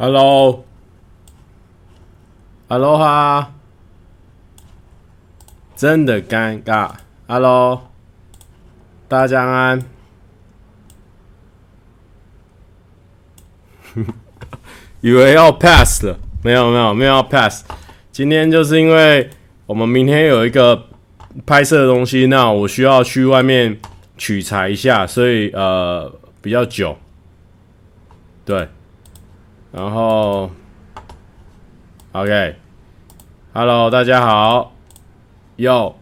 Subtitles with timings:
[0.00, 0.64] Hello，Hello
[2.96, 3.52] 哈，
[5.76, 6.92] 真的尴尬。
[7.28, 7.82] Hello，
[9.08, 9.82] 大家安。
[15.02, 17.66] 以为要 pass 了，没有没有没有要 pass。
[18.10, 19.28] 今天就是因为
[19.66, 20.86] 我们明天有一个
[21.44, 23.78] 拍摄的东西，那我需要去外面
[24.16, 26.96] 取材一下，所以呃比较久。
[28.46, 28.66] 对，
[29.72, 30.50] 然后
[32.12, 34.72] OK，Hello，大家好，
[35.56, 35.94] 又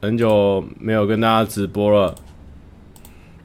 [0.00, 2.14] 很久没有跟大家直播了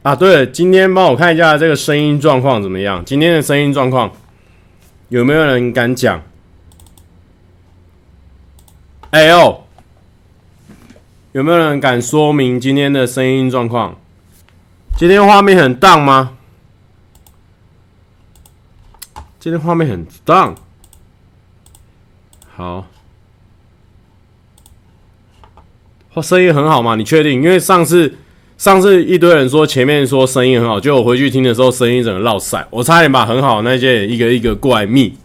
[0.04, 0.16] 啊。
[0.16, 3.04] 对了，今天帮我看一下这个声音状况怎么样？
[3.04, 4.10] 今天的声音状况
[5.10, 6.22] 有没有人敢讲？
[9.10, 9.66] 哎呦，
[11.34, 13.98] 有没有人敢说明今天的声音状况？
[14.96, 16.38] 今天画面很荡吗？
[19.41, 20.53] 今天画面很荡，
[22.55, 22.85] 好，
[26.21, 26.93] 声音很好吗？
[26.93, 27.41] 你确定？
[27.41, 28.13] 因为上次
[28.55, 35.17] 上次一堆人说前面说声音很好，结果我回去听的时候声音整个落赛，我差点把很好的那些一个一个过来密，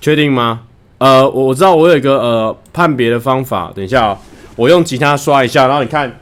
[0.00, 0.62] 确定吗？
[0.98, 4.18] 呃，我知道我有一个呃判别的方法，等一下喔，
[4.56, 6.18] 我用吉他刷一下，然后你看，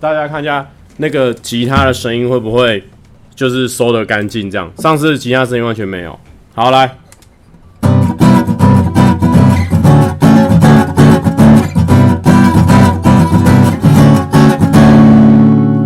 [0.00, 0.66] 大家看一下
[0.96, 2.82] 那个吉他的声音会不会？
[3.40, 4.70] 就是收得干净，这样。
[4.76, 6.20] 上次其他声音完全没有。
[6.54, 6.94] 好，来，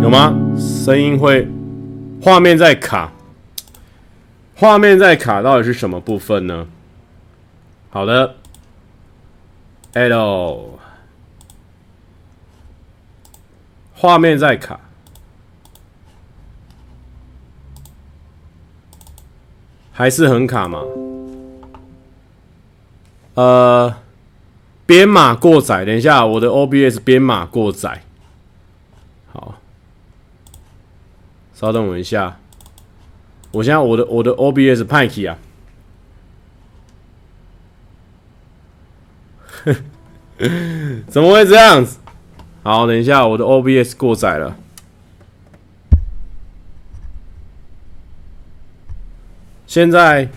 [0.01, 0.35] 有吗？
[0.57, 1.47] 声音会，
[2.21, 3.13] 画面在卡，
[4.57, 6.67] 画面在卡，到底是什么部分呢？
[7.89, 8.35] 好的
[9.93, 10.77] ，Hello，
[13.93, 14.77] 画面在卡。
[19.97, 20.81] 还是很卡吗？
[23.35, 23.95] 呃，
[24.85, 25.85] 编码过载。
[25.85, 28.03] 等一下，我的 OBS 编码过载。
[29.31, 29.55] 好，
[31.53, 32.37] 稍等我一下。
[33.51, 35.37] 我现在我的我的 OBS 派气啊！
[41.07, 41.99] 怎么会这样子？
[42.63, 44.57] 好，等一下，我的 OBS 过载了。
[49.75, 50.29] 现在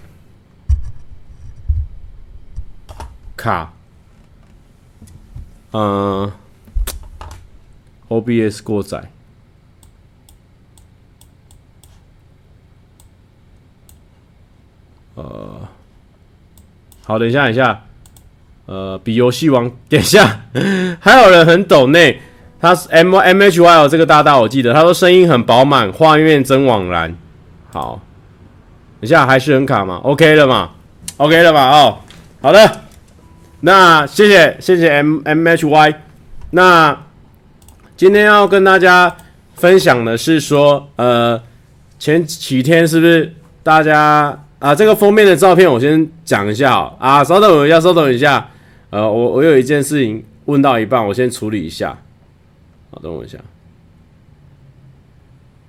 [3.37, 3.73] 卡，
[5.71, 6.33] 嗯
[8.09, 9.13] ，OBS 过载，
[15.15, 15.69] 呃，
[17.05, 17.85] 好，等一下，等一下，
[18.67, 20.47] 呃，比游戏王，等一下，
[20.99, 22.21] 还有人很抖内，
[22.61, 27.17] 他是 M M H Y 哦，这个大大我记得，他说声音很饱满，画面真惘然，
[27.71, 28.01] 好。
[29.01, 30.71] 等下还是很卡吗？OK 了吗
[31.19, 31.71] ？OK 了吗？
[31.71, 31.99] 哦，
[32.41, 32.83] 好的，
[33.61, 35.95] 那谢谢谢谢 M M H Y。
[36.51, 37.05] 那
[37.97, 39.17] 今天要跟大家
[39.55, 41.41] 分享的是说，呃，
[41.99, 44.75] 前几天是不是大家啊？
[44.75, 48.49] 这个封面的照片我先讲一下啊，稍等我一下，稍等一下。
[48.91, 51.99] 呃，我我有一件事情问到一半，我先处理一下。
[52.91, 53.39] 好，等我一下。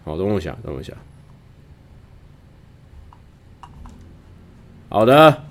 [0.06, 0.94] 好，等我一下，等我一下。
[4.92, 5.44] 好的，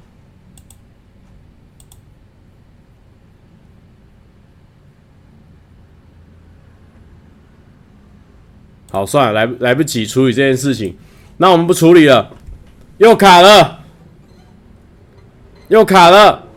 [8.90, 10.98] 好，算了，来来不及处理这件事情，
[11.36, 12.32] 那我们不处理了，
[12.96, 13.78] 又卡了，
[15.68, 16.47] 又卡了。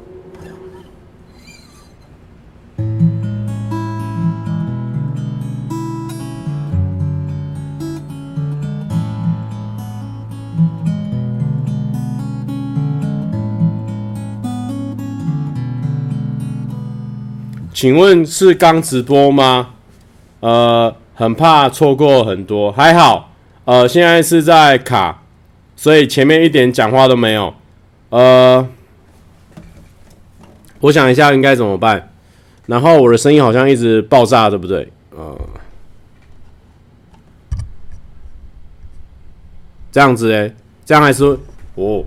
[17.74, 19.70] 请问是刚直播吗？
[20.42, 23.32] 呃，很怕错过很多，还好，
[23.66, 25.24] 呃，现在是在卡，
[25.76, 27.54] 所以前面一点讲话都没有。
[28.10, 28.68] 呃，
[30.82, 32.10] 我想一下应该怎么办。
[32.66, 34.92] 然后我的声音好像一直爆炸，对不对？
[35.12, 35.40] 呃，
[39.92, 40.54] 这样子诶，
[40.86, 41.24] 这样还是
[41.76, 42.04] 哦，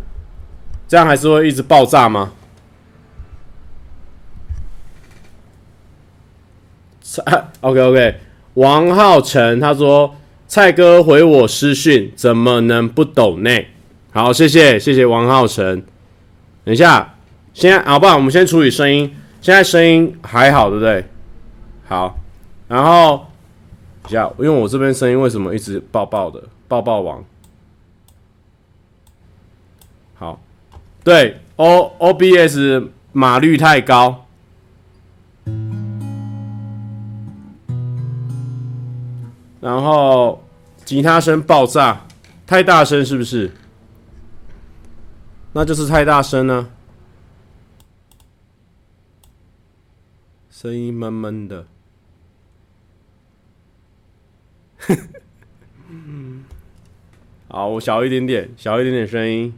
[0.86, 2.32] 这样还是会一直爆炸吗
[7.60, 8.14] OK OK，
[8.54, 10.14] 王浩辰他说，
[10.46, 13.50] 蔡哥回我私讯，怎么能不懂呢？
[14.12, 15.84] 好，谢谢谢谢王浩辰。
[16.64, 17.16] 等一下，
[17.52, 18.16] 先，好不好？
[18.16, 21.04] 我们先处理声音，现在声音还好，对不对？
[21.86, 22.16] 好，
[22.68, 23.26] 然后
[24.04, 27.24] 等一下，因为我这边声音为什么一直爆爆的，爆爆王。
[30.14, 30.40] 好，
[31.02, 34.23] 对，O O B S 码率太高。
[39.64, 40.44] 然后
[40.84, 42.06] 吉他声爆炸，
[42.46, 43.50] 太大声是不是？
[45.54, 46.68] 那就是太大声呢，
[50.50, 51.66] 声音闷闷的。
[57.48, 59.54] 好，我小一点点，小一点点声音。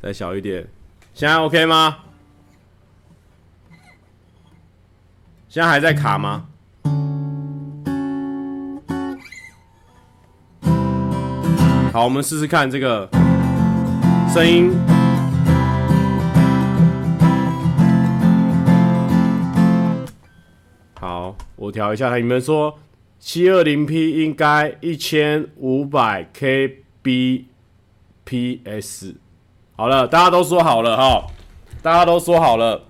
[0.00, 0.68] 再小一点，
[1.12, 2.04] 现在 OK 吗？
[5.58, 6.46] 现在还在卡吗？
[11.92, 13.08] 好，我们试试看这个
[14.32, 14.70] 声音。
[21.00, 22.14] 好，我调一下。
[22.14, 22.78] 你们说
[23.18, 27.46] 七二零 P 应该一千五百 kbps。
[29.74, 31.26] 好了，大家都说好了哈，
[31.82, 32.84] 大家都说好了。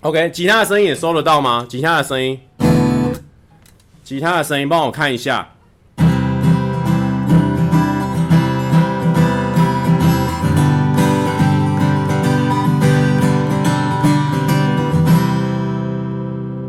[0.00, 1.66] OK，吉他的声音也收得到吗？
[1.68, 2.38] 吉他的声音，
[4.04, 5.54] 吉他的声音，帮我看一下。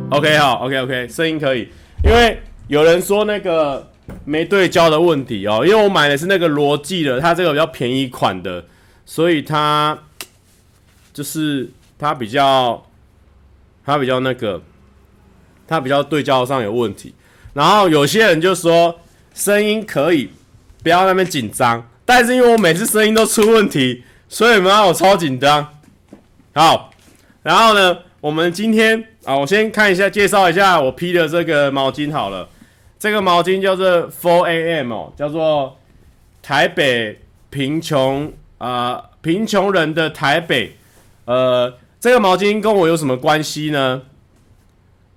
[0.09, 1.69] OK，好，OK，OK，声音可以。
[2.03, 3.91] 因为有人说那个
[4.25, 8.65] 没对焦的问题哦，因为我买的是那个罗技的，它这个比较便宜款的。
[9.05, 9.95] 所以它
[11.13, 12.83] 就是它比较，
[13.89, 14.61] 它比较那个，
[15.67, 17.15] 它比较对焦上有问题。
[17.53, 18.99] 然后有些人就说
[19.33, 20.29] 声音可以，
[20.83, 21.89] 不要那么紧张。
[22.05, 25.67] 但是因为我每次声音都出问题，所以嘛我超紧张。
[26.53, 26.91] 好，
[27.41, 32.47] 然后呢，我们今天啊，我先看一下介绍一下我披的这个毛巾好了。
[32.99, 35.77] 这个毛巾叫做 Four AM 哦，叫做
[36.43, 37.19] 台北
[37.49, 38.31] 贫穷。
[38.59, 40.75] 啊，贫穷人的台北，
[41.23, 44.01] 呃，这个毛巾跟我有什么关系呢？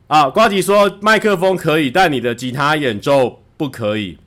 [0.09, 4.19] 啊，瓜吉说麦克风可以，但你的吉他演奏不可以。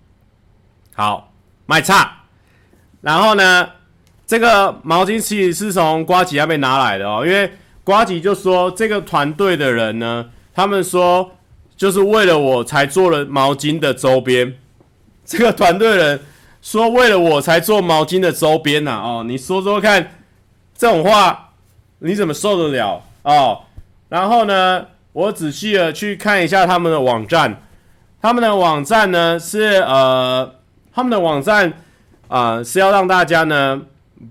[0.94, 1.34] 好，
[1.66, 2.24] 卖差。
[3.02, 3.70] 然后呢，
[4.26, 7.52] 这个毛巾其实是从瓜吉那边拿来的哦，因为
[7.84, 11.32] 瓜吉就说这个团队的人呢，他们说
[11.76, 14.58] 就是为了我才做了毛巾的周边，
[15.26, 16.22] 这个团队人。
[16.62, 20.24] 说为了我才做毛巾的周边呐、哦，你说说看，
[20.76, 21.45] 这种话
[22.00, 23.62] 你怎么受得了哦？
[24.10, 27.62] 然后呢，我仔细的去看一下他们的网站，
[28.22, 30.56] 他们的网站呢是呃，
[30.94, 31.74] 他们的网站
[32.28, 33.82] 啊、是要让大家呢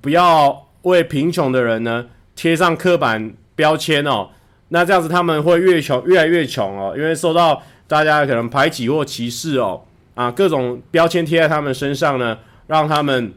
[0.00, 4.28] 不要为贫穷的人呢贴上刻板标签哦，
[4.68, 9.82] 那这样子他们会越穷越来越穷哦，因为受到大家可能排挤或歧视哦。
[10.14, 12.38] 啊，各种标签贴在他们身上呢，
[12.68, 13.34] 让他们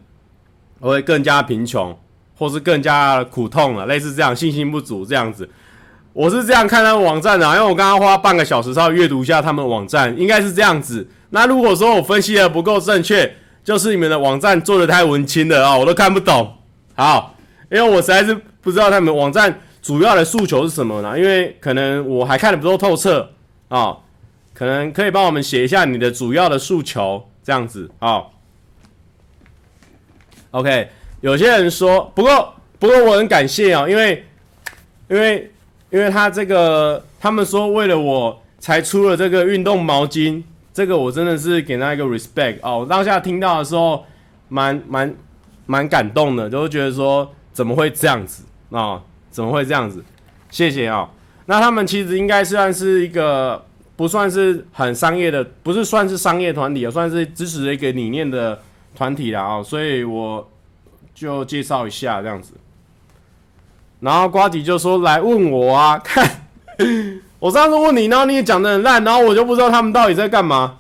[0.80, 1.98] 会更加贫穷，
[2.38, 5.50] 或是更加苦痛了，类似这样，信心不足这样子。
[6.14, 11.08] 我是这样看他们网站的，因为我刚刚花半个小时稍微阅读一下他们网站，应该是这样子。
[11.32, 16.54] 那如果说我分析的不够正确，就是你们的网站做的太文青了啊，我都看不懂。
[16.96, 17.36] 好，
[17.72, 21.18] 因为我实在是不知道他们网站主要的诉求是什么呢？
[21.18, 23.32] 因为可能我还看的不够透彻
[23.68, 23.98] 啊。
[24.54, 28.24] 可能可以帮我们写一下你的主要的诉求，这样子啊、
[30.50, 30.90] OK，
[31.22, 34.26] 有些人说，不过不过我很感谢哦，因为
[35.10, 35.52] 因为
[35.90, 40.44] 因为他这个，他们说为了我才出了这个运动毛巾，
[40.74, 42.80] 这个我真的是给他一个 respect 哦。
[42.80, 44.06] 我当下听到的时候，
[44.50, 45.16] 蛮蛮
[45.66, 50.04] 蛮感动的，就会觉得说怎么会这样子啊、怎么会这样子？
[50.50, 51.10] 谢谢啊、
[51.46, 53.64] 那他们其实应该算是一个。
[53.98, 58.62] 不算是很商业的，不是算是商业团体啊，算是支持一个理念的
[58.96, 60.48] 团体啦啊，所以我
[61.20, 62.54] 就介绍一下这样子。
[64.00, 66.30] 然后瓜迪就说来问我啊， 看
[67.40, 70.78] 我上次问你，然后你也讲得很烂，然后我就不知道他们到底在干嘛。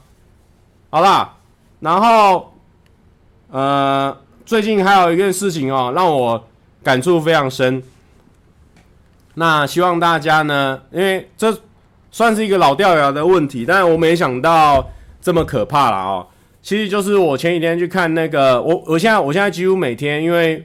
[0.92, 1.34] 好啦，
[1.80, 2.54] 然后
[3.50, 4.16] 呃，
[4.46, 6.48] 最近还有一件事情哦，让我
[6.84, 7.82] 感触非常深。
[9.34, 11.58] 那希望大家呢，因为这。
[12.10, 14.90] 算是一个老掉牙的问题，但是我没想到
[15.22, 16.26] 这么可怕了哦。
[16.68, 20.62] 其实就是我前几天去看那个，我我现在我现在几乎每天，因为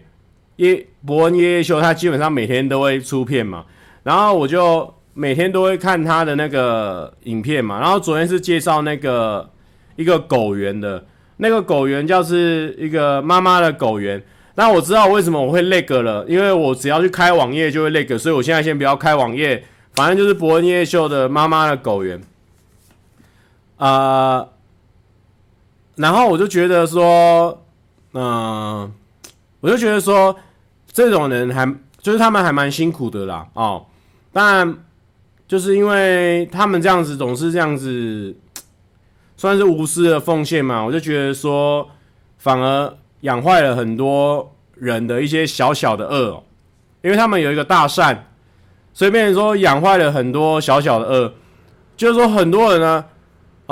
[0.57, 3.65] 耶博恩夜夜秀，他基本上每天都会出片嘛，
[4.03, 7.79] 然后我就每天都会看他的那个影片嘛。
[7.79, 9.49] 然后昨天是介绍那个
[9.95, 11.05] 一个狗园的，
[11.37, 14.21] 那个狗园就是一个妈妈的狗园。
[14.57, 19.63] 那我知道为什么我会 lag 了，因为我只要去开网页就会 lag，所以我现在先不要开网页。
[19.95, 22.21] 反正就是博恩夜夜秀的妈妈的狗园，
[23.77, 24.49] 啊、
[25.97, 27.63] 然后我就觉得说，
[28.15, 28.91] 嗯、
[29.61, 30.35] 我就觉得说，
[30.91, 31.67] 这种人还
[31.99, 33.85] 就是他们还蛮辛苦的啦，哦，
[34.33, 34.75] 当然
[35.47, 38.35] 就是因为他们这样子总是这样子，
[39.37, 41.87] 算是无私的奉献嘛，我就觉得说，
[42.39, 46.43] 反而养坏了很多人的一些小小的恶，
[47.03, 48.29] 因为他们有一个大善，
[48.95, 51.35] 所以变成说养坏了很多小小的恶，
[51.99, 53.05] 就是说很多人呢。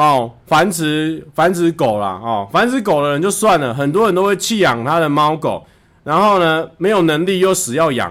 [0.01, 5.67] 哦，繁殖繁殖狗啦，哦，繁殖狗的人就算了，很多人都会弃养他的猫狗，
[6.05, 8.11] 然后呢，没有能力又死要养，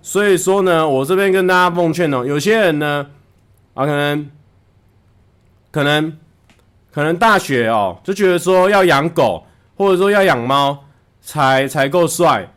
[0.00, 3.04] 所以说呢，我这边跟大家奉劝哦，有些人呢，
[3.74, 4.30] 啊，可能，
[5.72, 6.16] 可能，
[6.92, 9.44] 可能大学哦，就觉得说要养狗
[9.76, 10.84] 或者说要养猫
[11.20, 12.48] 才才够帅，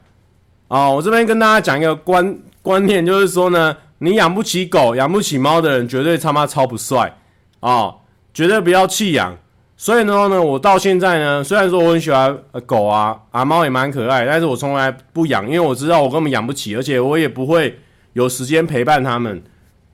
[0.67, 7.17] 哦，我这边跟大家讲一个观观念，就是说呢，你养不起狗、养不起猫的人，绝对他妈超不帅，
[7.61, 7.95] 哦。
[8.37, 9.35] 绝对不要弃养。
[9.75, 17.79] 所以呢，呢，我到现在呢，虽然说我很喜欢狗啊，啊猫也蛮可爱，但是我从来不养，因为我知道我根本养不起，而且我也不会
[18.13, 19.41] 有时间陪伴他们。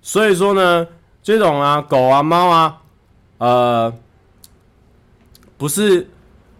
[0.01, 0.85] 所以说呢，
[1.21, 2.77] 这种啊狗啊猫啊，
[3.37, 3.93] 呃，
[5.57, 6.09] 不是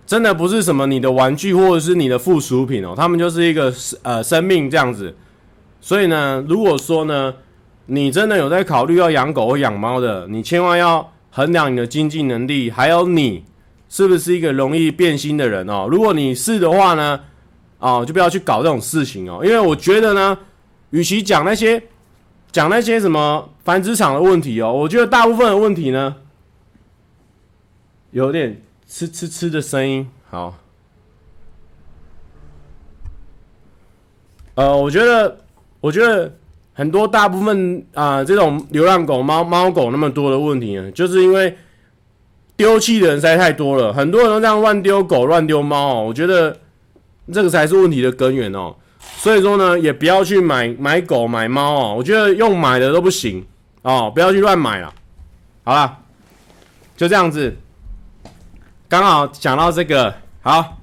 [0.06, 3.74] 真的不是什么你的玩具或者是你的附属品哦，他们就是一个
[4.04, 5.14] 呃生命这样子。
[5.82, 7.34] 所以呢，如果说呢，
[7.88, 11.13] 你真的有在考虑要养狗或养猫的，你千万要。
[11.36, 13.44] 衡量你的经济能力，还有你
[13.90, 15.88] 是不是一个容易变心的人哦？
[15.90, 17.20] 如果你是的话呢，
[17.80, 19.44] 哦，就不要去搞这种事情哦。
[19.44, 20.38] 因为我觉得呢，
[20.92, 21.82] 与其讲那些
[22.52, 26.18] 讲那些什么繁殖场的问题哦，我觉得大部分的问题呢，
[28.12, 30.08] 有点吃吃吃的声音。
[30.30, 30.56] 好，
[34.54, 35.40] 呃，我觉得，
[35.82, 36.38] 我觉得。
[36.76, 41.56] 很多大部分啊、呃，这种流浪狗、猫猫狗那么多的问题呢，就是因为
[42.58, 46.04] 丢弃的人实在太多了，很多人都这样乱丢狗、乱丢猫哦。
[46.08, 46.58] 我觉得
[47.32, 48.76] 这个才是问题的根源哦。
[49.18, 51.96] 所以说呢，也不要去买买狗、买猫哦。
[51.96, 53.46] 我觉得用买的都不行
[53.84, 54.92] 哦，不要去乱买了。
[55.64, 56.00] 好了，
[56.98, 57.56] 就这样子，
[58.90, 60.12] 刚好讲到这个
[60.42, 60.80] 好，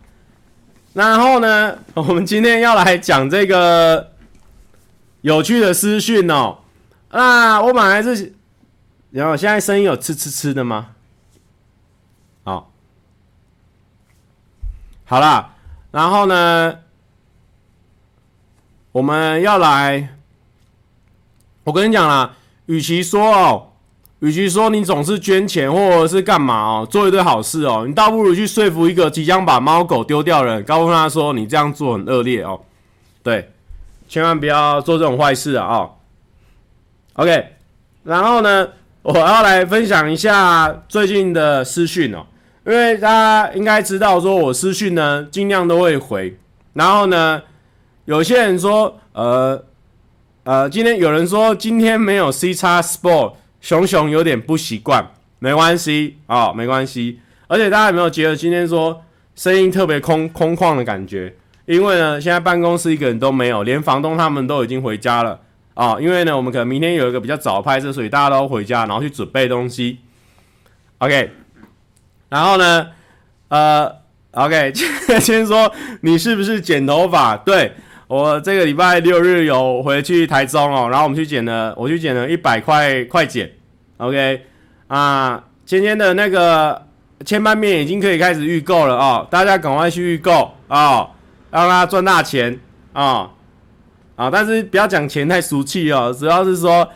[0.95, 4.09] 然后呢，我们今天要来讲这个。
[5.23, 6.59] 有趣的私讯哦，
[7.11, 8.35] 啊，我本来是，
[9.11, 10.93] 然后现在声音有吃吃吃的吗？
[12.43, 12.73] 好，
[15.05, 15.57] 好啦，
[15.91, 16.79] 然后呢，
[18.93, 20.17] 我们要来，
[21.65, 23.73] 我跟你讲啦，与其说哦，
[24.21, 32.59] 与其说你总是捐钱或者是干嘛哦，做一堆好事哦，你倒不如去说服一个即将把猫狗丢掉的人，告诉他说你这样做很恶劣哦，
[33.23, 33.53] 对。
[34.11, 35.67] 千万不要做这种坏事啊！
[35.69, 35.91] 哦
[37.13, 37.47] ，OK，
[38.03, 38.69] 然后呢，
[39.03, 42.27] 我要来分享一下最近的私讯哦，
[42.67, 46.37] 因为大家应该知道，说我私讯呢尽量都会回。
[46.73, 47.41] 然后呢，
[48.05, 49.65] 有些人说，呃
[50.43, 57.21] 呃，今天有人说今天没有 C 叉 Sport，熊熊有点不习惯，没关系啊，哦，没关系。
[57.47, 59.05] 而且大家有没有觉得今天说
[59.37, 61.37] 声音特别空空旷的感觉？
[61.71, 65.39] 因为呢，现在办公室一个人都没有，连房东他们都已经回家了
[65.75, 65.97] 啊。
[66.01, 70.01] 因为呢，我们可能明天有一个比较早拍摄，所以大家都回家，然后去准备东西。
[70.99, 71.31] OK，
[72.29, 72.89] 然后呢，
[73.51, 73.89] 呃
[74.33, 74.73] ，OK，
[75.23, 77.37] 先说你是不是剪头发？
[77.37, 77.73] 对，
[78.09, 83.49] 我这个礼拜六日有回去台中哦，然后我们去剪了，我去剪了一百块快剪。
[83.99, 84.43] OK，
[84.89, 86.85] 啊，今天的那个
[87.25, 91.07] 千拌面已经可以开始预购了啊，大家赶快去预购啊。
[91.51, 92.59] 让他赚大钱
[92.93, 93.31] 啊
[94.17, 96.87] 啊、但是不要讲钱太俗气哦，主要是说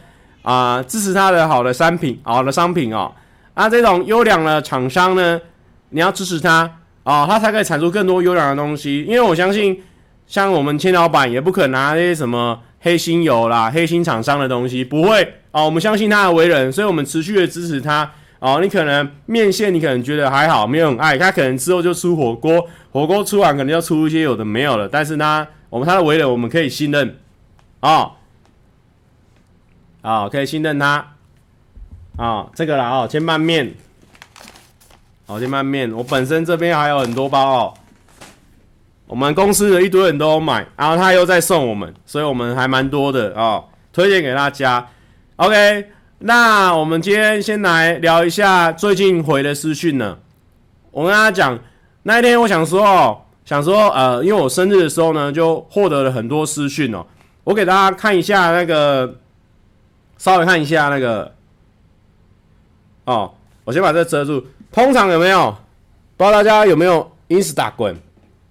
[0.43, 3.11] 啊、支持他的好的商品，好的商品哦。
[3.55, 5.41] 啊，这种优良的厂商呢，
[5.89, 6.71] 你要支持他
[7.03, 9.05] 啊、他才可以产出更多优良的东西。
[9.05, 9.83] 因为我相信，
[10.27, 18.11] 像我们千老板也不可能拿那些什么黑心油啦、黑心厂商的东西，不会啊、我们相信他的为人，所以我们持续的支持他。
[18.45, 27.17] 哦，你可能面线你可能觉得还好，没有很爱，他可能之后就出火锅，火锅出完可能要出一些有的没有了，但是呢，我们他的为人我们可以信任，
[27.81, 28.13] 啊、哦，
[30.03, 31.15] 啊、哦，可以信任他，
[32.19, 33.73] 啊、哦，这个啦哦，千拌面，
[35.25, 37.75] 好、哦，千拌面，我本身这边还有很多包哦，
[39.07, 44.87] 我们公司的一堆人都买，然后他又在送我们，所以我们还蛮多的、哦，推荐给大家
[45.37, 45.94] ，OK。
[46.27, 50.17] 那我们今天先来聊一下最近回的私讯呢。
[50.91, 51.59] 我跟大家讲，
[52.05, 57.05] 那一天我想说哦，想说呃，因为我生日的时候呢，就获得了很多私讯哦。
[57.45, 59.19] 我给大家看一下那个，
[60.17, 61.35] 稍微看一下那个，
[63.05, 64.47] 哦，我先把这遮住。
[64.73, 65.55] 通常有没有？
[66.17, 67.97] 不知道大家有没有 Instagram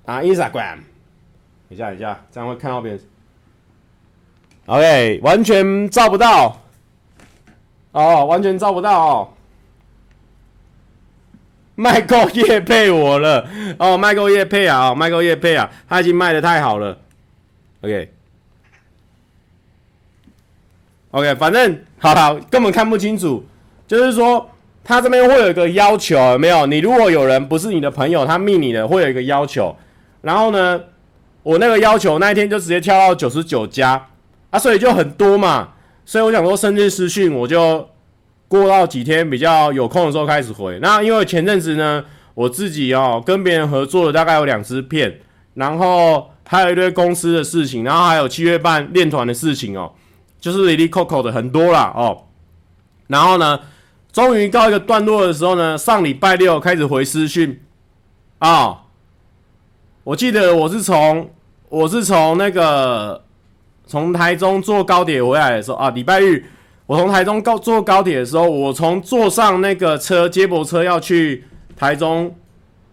[0.06, 0.76] 啊？Instagram，
[1.70, 3.02] 等一下，等一下，这样会看到别人。
[4.68, 6.60] OK，完全照不到。
[7.94, 9.30] 哦，完全照不到哦。
[11.76, 13.48] 麦克业配我了
[13.80, 16.96] 哦，麦克业配啊，哦，麦克业配啊，他已经卖的太好了。
[21.12, 23.44] OK，OK，反正好好根本看不清楚，
[23.88, 24.50] 就是说
[24.84, 26.68] 他这边会有一个要求，有没有？
[26.68, 29.76] 你如果有人不是你的朋友，他密你的会有一个要求，
[30.22, 30.80] 然后呢，
[31.42, 34.08] 我那个要求那一天就直接跳到九十九加
[34.52, 35.73] 啊，所以就很多嘛，
[36.06, 37.88] 所以我想说生日私讯我就。
[38.46, 40.78] 过到几天比较有空的时候开始回。
[40.80, 42.06] 那因为前阵子呢，
[42.36, 45.22] 我自己哦跟别人合作了大概有两支片，
[45.56, 49.94] 然后还有一堆公司的事情，然后还有七月半练团的事情哦，
[50.40, 52.26] 就是哩哩扣扣的很多啦哦。
[53.08, 53.60] 然后呢，
[54.12, 57.60] 终于告一个段落的时候呢，上礼拜六开始回私讯
[58.38, 58.82] 啊。
[60.04, 61.32] 我记得我是从
[61.70, 63.24] 我是从那个
[63.86, 66.44] 从台中坐高铁回来的时候啊，礼拜日。
[66.86, 71.46] 我从台中高坐高铁的时候，我从坐上那个车接驳车要去
[71.78, 72.36] 台中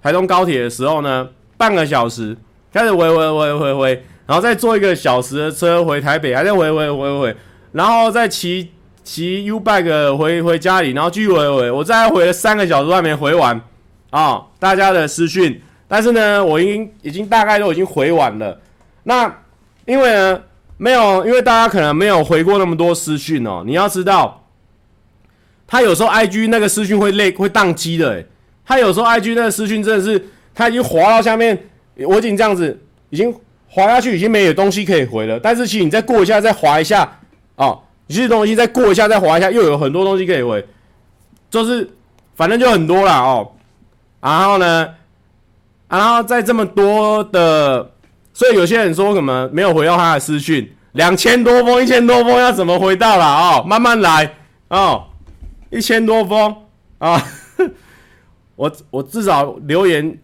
[0.01, 2.37] 台中高铁的时候呢，半个小时
[2.73, 7.37] 开始回回回回回，然后再坐一个小时的车回台北，还在回回回回，
[7.73, 8.71] 然后再骑
[9.03, 13.61] 骑 U bike 回回家里，然后继续回回，我再回了三个小时还没回完
[14.11, 18.61] 啊、大家的私讯，但是呢，我已经已经大概都已经回完了。
[19.03, 19.35] 那
[19.85, 20.41] 因为呢。
[20.83, 23.63] 没有，因为大家可能没有回过那么多私讯哦。
[23.67, 24.47] 你要知道，
[25.67, 28.25] 他有时候 IG 那个私讯会累，会宕机的。
[28.65, 33.31] 他有时候 IG 那个私讯真的是，他已经滑到下面，我已经这样子，已经
[33.69, 35.39] 滑下去，已经没有东西可以回了。
[35.39, 37.21] 但是其你再过一下，再滑一下，
[37.57, 40.67] 哦，你这东西再过一下，再滑一下，又有很多东西可以回，
[41.51, 41.91] 就是
[42.35, 43.53] 反正就很多啦哦。
[44.23, 44.89] 然后呢，
[45.91, 47.91] 然后在这么多的。
[48.33, 53.65] 所以有些人说什么没有回到他的私讯，两千多封、一千多封要怎么回到了哦？
[53.67, 54.37] 慢慢来
[54.69, 55.05] 哦，
[55.71, 56.55] 一千多封
[56.99, 57.23] 啊，
[58.57, 60.17] 我我至少留言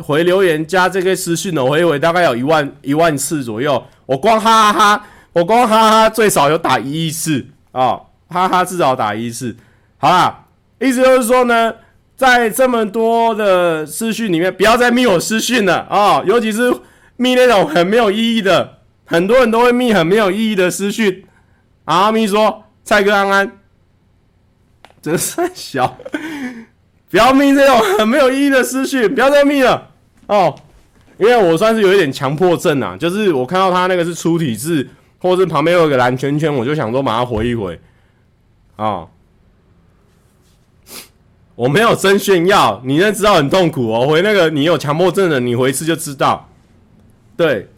[0.00, 3.82] 回留言加这个私讯的回一回大概有一万一万次左右。
[4.04, 9.56] 我光哈哈哈，我光哈哈哈最少有打一亿次啊，哈哈至少打一亿次。
[9.96, 10.44] 好啦，
[10.78, 11.74] 意思就是说呢，
[12.16, 16.72] 在这么多的私讯里面，不要再密我私讯了啊，尤其是。
[17.16, 21.24] 密那种很没有意义的，很多人都会密很没有意义的私讯。
[21.86, 23.58] 阿密说：“蔡哥安安，
[25.00, 25.96] 真是小，
[27.08, 29.90] 不要密这种很没有意义的私讯，不要再密了
[30.26, 30.54] 哦。
[31.16, 37.80] 因为我算是有一点强迫症啊，就是我看到他那个是粗体字，或者是旁边有一个蓝圈圈，我就想说把它回一回
[38.74, 39.08] 啊、哦。
[41.54, 44.06] 我没有真炫耀，你那知道很痛苦哦。
[44.06, 46.50] 回那个你有强迫症的，你回一次就知道。”
[47.36, 47.68] 对，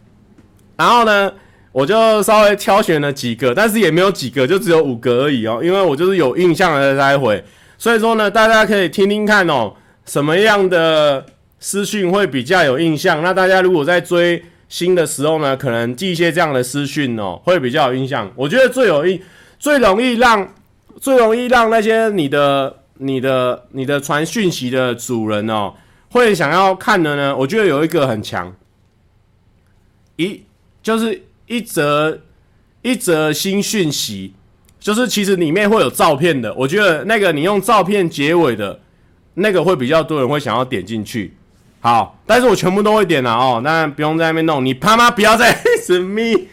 [0.77, 1.31] 然后呢，
[1.71, 5.59] 我就稍微挑选了几个，但是也没有几个，就只有五个而已哦。
[5.61, 7.43] 因为我就是有印象的才回，
[7.77, 9.73] 所以说呢，大家可以听听看哦，
[10.05, 11.25] 什么样的
[11.59, 13.21] 私讯会比较有印象。
[13.21, 18.31] 那大家如果在追星的时候呢，可能寄一些这样的私讯哦，会比较有印象。
[18.35, 19.21] 我觉得最有印、
[19.59, 20.47] 最容易让、
[21.01, 25.73] 最容易让那些你的、你的、你的传讯息的主人哦，
[26.11, 28.55] 会想要看的呢，我觉得有一个很强。
[30.19, 30.43] 一
[30.83, 32.19] 就是一则
[32.81, 34.33] 一则新讯息，
[34.77, 36.53] 就是其实里面会有照片的。
[36.55, 38.77] 我觉得那个你用照片结尾的，
[39.35, 41.33] 那个会比较多人会想要点进去。
[41.79, 44.63] 好，但是我全部都会点了哦，那不用在那边弄。
[44.65, 46.49] 你他妈不要再 神秘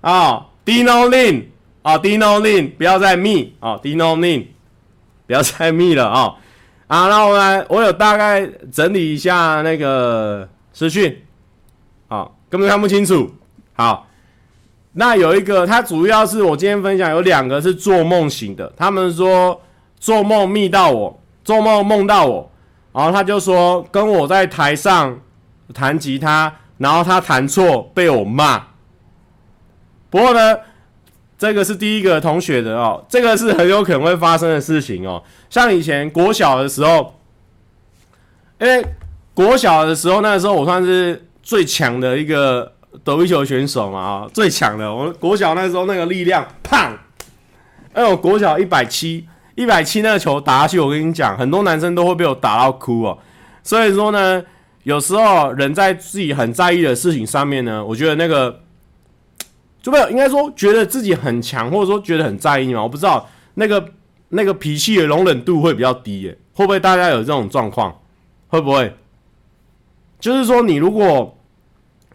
[0.00, 1.46] 啊，Dino Lin
[1.82, 4.46] 啊，Dino Lin 不要再密啊，Dino Lin
[5.26, 6.36] 不要再密了啊
[6.86, 7.08] 啊！
[7.08, 11.20] 那我来，我有大概整理一下那个资讯。
[12.10, 13.30] 好，根本看不清楚。
[13.74, 14.08] 好，
[14.94, 18.72] 那有一个，他主要是我今天分享有两个是做梦型的。
[18.76, 19.60] 他们说
[20.00, 22.50] 做梦密到我，做梦梦到我，
[22.92, 25.20] 然后他就说跟我在台上
[25.72, 28.60] 弹吉他，然后他弹错被我骂。
[30.10, 30.58] 不过呢，
[31.38, 35.22] 这个是第一个同学的哦，这个是很有可能会发生的事情哦。
[35.48, 37.14] 像以前国小的时候，
[38.58, 38.84] 因为
[39.32, 41.24] 国小的时候，那个时候我算是。
[41.42, 42.72] 最强的一个
[43.02, 44.92] 躲避球选手嘛啊，最强的！
[44.92, 46.96] 我国小那时候那个力量，胖！
[47.92, 53.18] 哎，我国小一百七，一百七那个球打下去，我跟你讲，很多男生都会被我打到哭哦。
[53.62, 54.42] 所以说呢，
[54.82, 58.60] 有时候人在自己很在意的事情上面呢，我觉得那个
[59.82, 62.82] 就没有应该说觉得自己很强，或者说觉得很在意嘛。
[62.82, 63.84] 我不知道那个
[64.30, 68.00] 那个脾气的容忍度会比较低耶，会不会大家有这种状况？
[68.48, 68.92] 会不会？
[70.20, 71.36] 就是说，你如果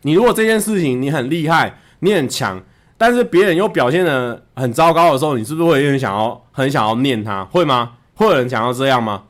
[0.03, 2.61] 你如果这件事情你很厉害，你很强，
[2.97, 7.43] 但是别人又表现的很糟糕的时候，你是不是会很想要很想要念他？
[7.45, 7.93] 会吗？
[8.13, 9.23] 会有人想要这样吗？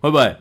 [0.00, 0.36] 会不会？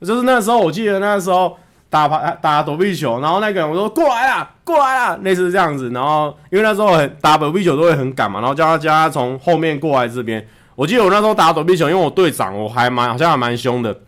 [0.00, 1.56] 就是那时候，我记得那时候
[1.88, 5.90] 打打打躲避球，然后那个人我说过来啊，过来啊，类似这样子。
[5.90, 10.46] 然后因为那时候很打躲避球都会很赶嘛，然后叫他叫他从后面过来这边。
[10.74, 13.98] 我记得我那时候打躲避球，因为我队长我还蛮好像还蛮凶的。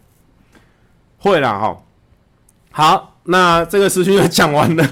[1.19, 1.83] 会啦哈。
[2.71, 4.85] 好，那这个私讯就讲完了。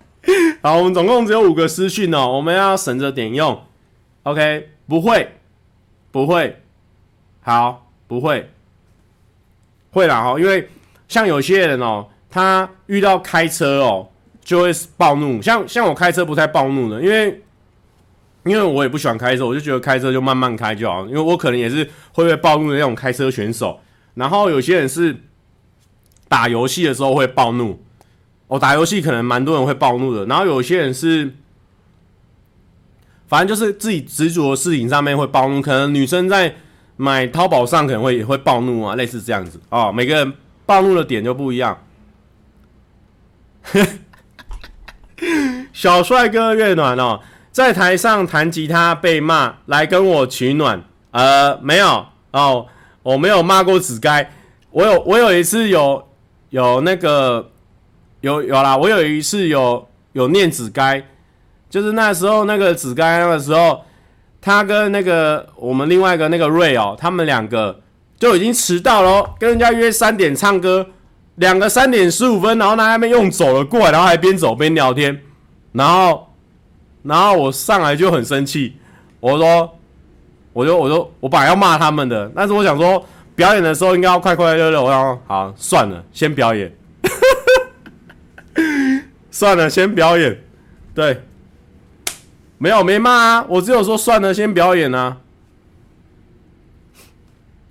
[0.62, 3.60] 好，我们总共只有五个私讯哦，我们要省着点用。
[4.22, 5.32] OK，不会，
[6.12, 6.62] 不会，
[7.40, 8.48] 好，不会。
[9.90, 10.68] 会啦哈，因为
[11.08, 14.08] 像有些人哦，他遇到开车哦，
[14.44, 15.42] 就会暴怒。
[15.42, 17.42] 像像我开车不太暴怒的，因为
[18.44, 21.04] 因为我也不喜欢开车，我就觉得开车就慢慢开就好。
[21.06, 23.80] 因为我可能也是会被暴怒的那种开车选手。
[24.14, 25.16] 然后有些人是
[26.32, 27.78] 打游戏的时候会暴怒，
[28.46, 30.24] 我、哦、打游戏可能蛮多人会暴怒的。
[30.24, 31.34] 然后有些人是，
[33.28, 36.54] 反正就是自己执着的事情上面会暴怒，可能女生在。
[36.94, 39.90] 买淘宝上可能会也会暴怒啊，类似这样子哦。
[39.90, 40.32] 每个人
[40.66, 41.76] 暴怒的点就不一样。
[45.72, 50.84] 小帅哥乐暖哦，在台上弹吉他被骂，来跟我取暖。
[51.10, 52.66] 呃，没有哦，
[53.02, 54.30] 我没有骂过子该。
[54.70, 56.06] 我有我有一次有
[56.52, 57.50] 有那个
[58.20, 61.04] 有有啦，我有一次有有念子该，
[61.68, 63.82] 就是那时候那个子该那个时候。
[64.44, 67.80] 他跟那个我们另外一个那个瑞哦，他们两个
[68.18, 70.84] 就已经迟到了，跟人家约三点唱歌，
[71.36, 75.16] 两个三点十五分，然后他们用走了过来，然后还边走边聊天，
[75.70, 76.26] 然后，
[77.04, 78.74] 然后我上来就很生气，
[79.20, 79.78] 我说，
[80.52, 86.72] 我就我就我本来要骂他们的，但是我想说表演的时候应该要快快乐乐，我想说好算了，先表演，
[89.30, 90.38] 算了，先表演，
[90.94, 91.22] 对。
[92.58, 95.16] 没有没骂啊，我只有说算了，先表演啊。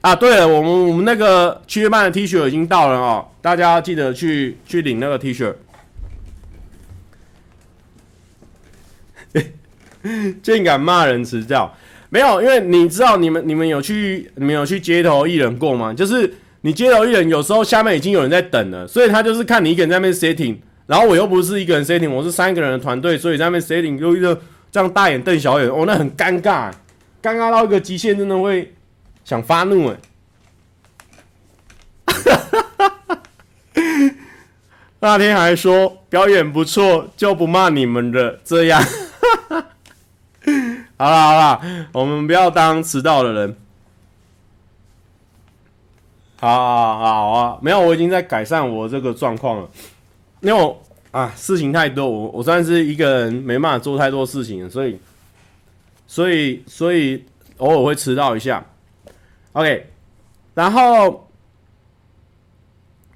[0.01, 5.55] 啊，对了，我们我们那个七月半的 T 恤已经到了哦，大家记得去去领那个 T 恤。
[10.43, 11.73] 竟敢骂人迟到？
[12.11, 15.91] 没有，因为你知道你们你们有去你们有去街头艺人过吗？
[15.93, 24.39] 就是你街头艺人有时候下面已经有人在等了，所以他就是看你一个人在那边 setting，然后我又不是一个人 setting，我是三个人的团队，所以在那边 setting 又一个。
[24.73, 26.71] 这样大眼瞪小眼，哦，那很尴尬，
[27.21, 28.73] 尴尬到一个极限，真的会
[29.25, 29.97] 想发怒哎！
[35.01, 38.81] 那天还说表演不错，就不骂你们的这样。
[41.01, 43.55] 好了好了，我们不要当迟到的人。
[46.39, 49.69] 好好好啊，没有，我已经在改善我这个状况了，
[50.41, 50.81] 因为我。
[51.11, 54.97] 啊，事情太多，我我算是一个人没办法做太多事情，所以，
[56.07, 57.25] 所以，所以
[57.57, 58.65] 偶尔会迟到一下。
[59.51, 59.87] OK，
[60.53, 61.27] 然后，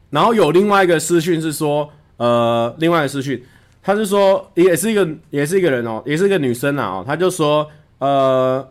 [0.10, 3.42] 然后有另外一个私讯是说，呃，另外一个私讯，
[3.86, 7.70] 他是说也是一个也是一个人哦，也是一个女生啊哦，他就说，
[8.00, 8.68] 呃，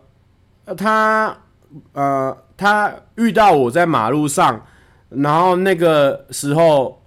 [0.75, 1.37] 他
[1.93, 4.65] 呃他遇到我在马路上，
[5.09, 7.01] 然后那个时候。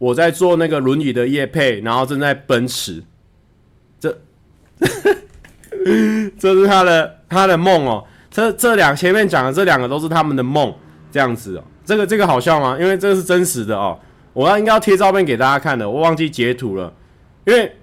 [0.00, 3.02] 我在做那个轮椅的叶配，然后正在奔驰，
[3.98, 4.16] 这，
[6.38, 8.04] 这是他的他的梦哦。
[8.30, 10.72] 这这两前面讲的这两个都是他们的梦，
[11.10, 11.64] 这样子哦。
[11.84, 12.76] 这个这个好笑吗？
[12.78, 13.98] 因为这个是真实的哦。
[14.32, 16.92] 我要应该要贴照片给大家看的，我忘记截图了。
[17.48, 17.74] 因为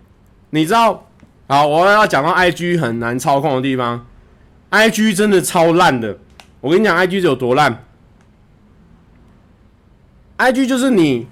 [0.51, 1.08] 你知道，
[1.47, 4.06] 好，我要讲到 IG 很难操控的地方
[4.69, 6.15] ，IG 真的超烂的。
[6.62, 7.84] 我跟你讲，IG 是有多烂
[10.38, 11.28] ，IG 就是你。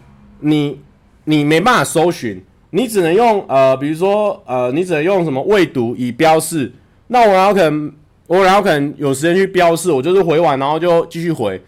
[0.45, 0.81] 你
[1.23, 6.69] 你没办法搜寻，你只能用呃，比如说呃，你只能用什么未读已标示。
[7.07, 7.93] 那我然后可能
[8.27, 11.63] 我然后可能有时间去标示，我就是回完然后就继续回，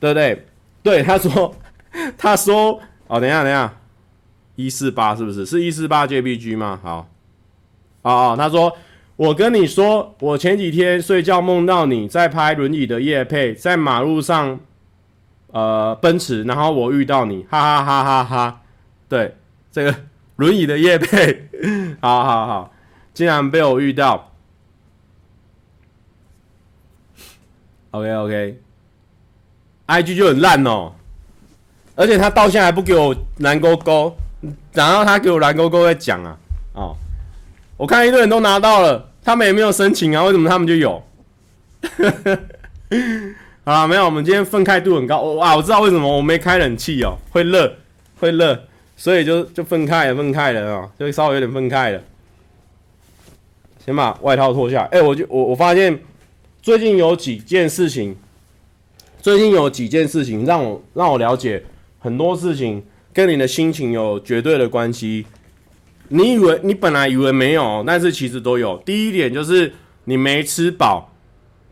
[0.00, 0.46] 对不对？
[0.82, 1.54] 对，他说
[2.16, 3.70] 他说哦，等一下等一下，
[4.56, 5.46] 一四八是不是？
[5.46, 6.78] 是一四八 JPG 吗？
[6.82, 7.08] 好，
[8.02, 8.76] 哦哦，他说
[9.16, 14.60] 我跟你说，我前几天睡觉梦到你在拍轮椅的夜配，在马路上。
[15.54, 18.62] 呃，奔驰，然后我遇到你，哈哈哈哈哈！
[19.06, 19.36] 对，
[19.70, 19.94] 这个
[20.36, 21.46] 轮椅的夜配，
[22.00, 22.72] 好好好，
[23.12, 24.32] 竟然被我遇到。
[27.90, 30.94] OK OK，IG 就很烂哦，
[31.96, 34.16] 而且他到现在还不给我蓝勾勾，
[34.72, 36.38] 然后他给我蓝勾勾在讲啊，
[36.74, 36.96] 哦，
[37.76, 41.02] 我看一堆人都拿到了，他们也没有申请啊，为什么他们就有？
[43.64, 45.20] 好啦，没有，我们今天愤慨度很高。
[45.34, 47.76] 哇，我知道为什么我没开冷气哦，会热，
[48.18, 48.58] 会热，
[48.96, 52.00] 所以就就愤慨了，愤慨了哦，就稍微有点愤慨了。
[53.84, 54.88] 先把外套脱下。
[54.90, 55.98] 哎、我就我我发现
[56.60, 58.16] 最近有几件事情，
[59.20, 61.62] 最近有几件事情让我让我了解
[61.98, 65.26] 很多事情跟你的心情有绝对的关系。
[66.08, 68.76] 你以为你本来以为没有，但是其实都有。
[68.84, 69.72] 第一点就是
[70.04, 71.10] 你没吃饱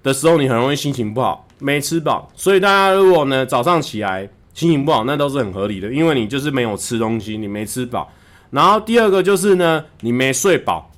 [0.03, 1.46] 的时候，你很容易心情不好。
[1.59, 8.11] 没吃饱，所以大家如果呢早上起来心情不好，那都是很合理的，因为你就是没有吃东西，你没吃饱。
[8.50, 10.90] 然后第二个就是呢，你没睡饱。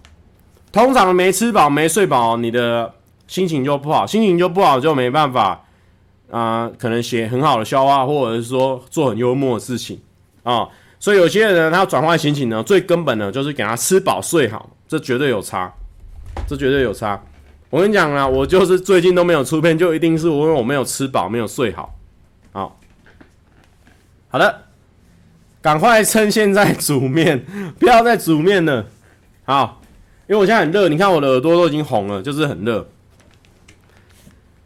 [0.71, 2.95] 通常没吃饱、没睡饱，你的
[3.27, 5.65] 心情就不好，心情就不好就没办法
[6.31, 10.01] 啊、可能写很好的笑话，或者是说做很幽默的事情
[10.43, 10.71] 啊、哦。
[10.99, 15.73] 所以有些人，他要转换心情呢，最根本的就是给他吃饱睡好，这绝对有差，
[16.47, 17.21] 这绝对有差。
[17.71, 21.99] 我跟你讲啊，我就是最近都没有出片，就一定是我因为我没有吃饱，没有睡好。
[22.53, 22.79] 好，
[24.29, 24.63] 好的，
[25.61, 27.45] 赶快趁现在煮面，
[27.81, 28.87] 不要再煮面了。
[29.45, 29.81] 好，
[30.29, 32.87] 因为我现在很热，你看我的耳朵都已经红了，就是很热。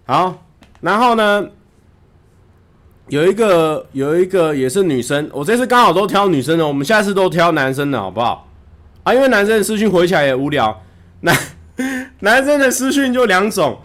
[0.04, 0.44] 好，
[0.80, 1.48] 然后呢，
[3.08, 8.48] 有一个有一个也是女生，我这次刚好都挑女生的，我们下次都挑男生的好不好？
[9.04, 10.82] 啊，因为男生的私讯回起来也无聊，
[11.20, 11.36] 男。
[12.20, 13.78] 男生的私讯就两种，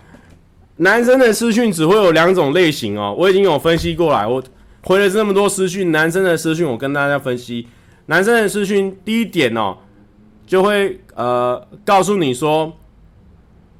[0.78, 3.14] 男生的私讯只会有两种类型哦。
[3.18, 4.42] 我已经有分析过来，我
[4.84, 7.68] 回了这么多私讯，男生的私讯我跟大家分析，
[8.06, 9.76] 男生的私讯第一点哦，
[10.48, 12.72] 就会呃告诉你说，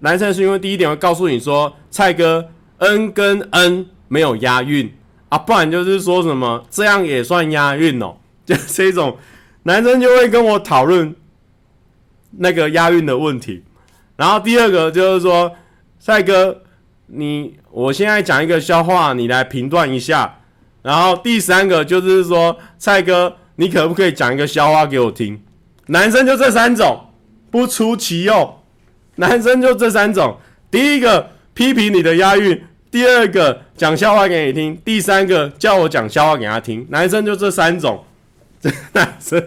[0.02, 2.50] 男生是因为第一点会告诉你说，蔡哥
[2.80, 4.94] N 跟 N 没有押韵
[5.32, 9.18] 啊，不然就是说什么这样也算押韵哦， 就是这种
[9.64, 11.16] 男生就会跟我讨论
[12.32, 13.64] 那个押韵的问题。
[14.18, 15.54] 然后第二个就是说，
[16.00, 16.62] 帅哥，
[17.08, 20.40] 你我现在讲一个笑话，你来评断一下。
[20.82, 25.42] 然后第三个就是说，蔡哥，你可不可以讲一个笑话给我听？
[25.88, 27.08] 男生就这三种，
[27.50, 28.60] 不出其右。
[29.16, 30.38] 男生就这三种：
[30.70, 36.86] 第一个批评你的押韵，第二个讲笑话给你听，第三个叫我讲笑话给他听。
[36.90, 38.04] 男生就这三种。
[38.94, 39.44] 男生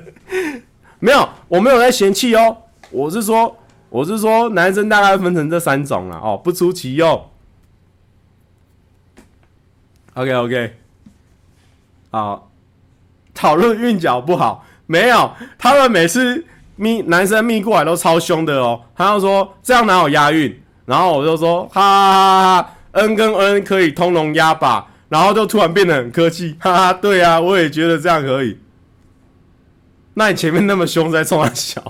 [0.98, 2.56] 没有，我没有在嫌弃哦，
[2.90, 3.56] 我是说。
[3.90, 7.30] 我是说，男生大概分成这三种了哦，不出其右。
[10.14, 10.76] OK OK，
[12.10, 12.50] 好，
[13.32, 28.58] 讨论韵脚不好，没有，他们每次咪男生咪过来都超凶的哦，他要说这样哪有押韵，然后我就说哈哈哈哈，N 跟 N 可以通融压吧，然后就突然变得很客气，哈哈，对啊，我也觉得这样可以。
[30.14, 31.82] 那你前面那么凶，在冲他笑。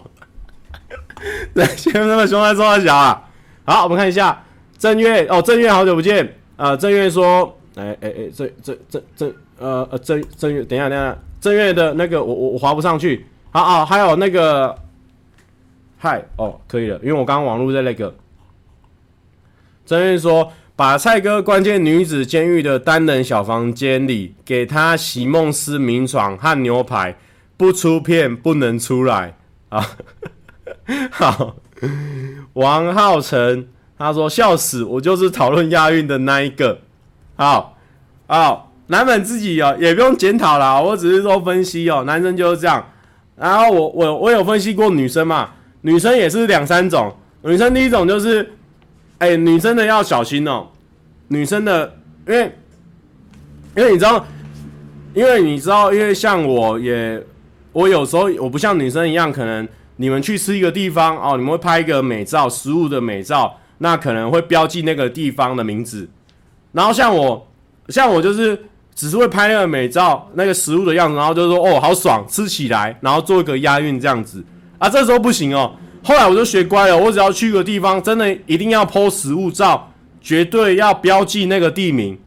[1.55, 3.29] 对，前面那么凶，还说他小啊。
[3.65, 4.43] 好，我们看一下
[4.77, 13.27] 正月哦，正月好久不见啊、正月说，哎哎哎，正正正正呃呃正正月，等一下等一下，正月的那个我我我滑不上去。
[13.51, 14.75] 好啊，还有那个
[15.99, 18.15] 嗨哦，可以了，因为我刚刚网络在那个。
[19.87, 27.17] 正月说，把蔡哥关进女子监狱的单人小房间里，给他席梦思名床和牛排，
[27.57, 29.37] 不出片不能出来
[29.69, 29.87] 啊。
[31.13, 31.55] 好，
[32.55, 36.81] 王浩成他说笑死，我就是讨论押韵的那一个。
[37.37, 37.79] 好，
[38.27, 42.85] 好，男粉自己哦，也不用检讨啦，我只是说分析哦，男生就是这样。
[43.37, 45.51] 然后我我我有分析过女生嘛，
[45.83, 47.17] 女生也是两三种。
[47.43, 48.53] 女生第一种就是，
[49.19, 50.69] 哎、女生的要小心哦，
[51.29, 51.97] 女生的，
[52.27, 52.59] 因为
[53.77, 54.27] 因为你知道，
[55.15, 57.23] 因为你知道，因为像我也，
[57.73, 59.69] 我有时候我不像女生一样可能。
[59.97, 66.09] 你们去吃一个地方哦，你们会拍一个美照，食物的美照，那可能会标记那个地方的名字。
[66.73, 67.47] 然后像我，
[67.91, 68.61] 像我就是
[68.93, 74.45] 只是会拍那个美照，那个食物的样子，然后就说哦，好爽，吃起来，然后做一个押韵这样子
[74.81, 74.89] 啊。
[74.89, 75.73] 这时候不行哦。
[76.05, 79.91] 后来我就学乖了，我只要去一个地方，真的一定要 po 食物照，
[80.21, 82.19] 绝对要标记那个地名，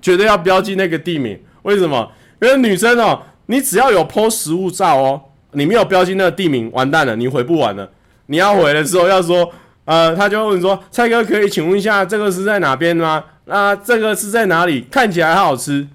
[0.00, 1.38] 绝对要标记那个地名。
[1.62, 2.10] 为什么？
[2.40, 5.22] 因为女生哦，你只要有 po 食物照哦。
[5.52, 7.90] 你没有标记那个地名，完蛋了，你回不完了。
[8.26, 9.52] 你要回的时候要说，
[9.84, 13.24] 呃，他就问说：“蔡哥，可以请问一下，这个是在哪边吗？
[13.46, 14.86] 那这个是在哪里？
[14.90, 15.88] 看起来好好吃。”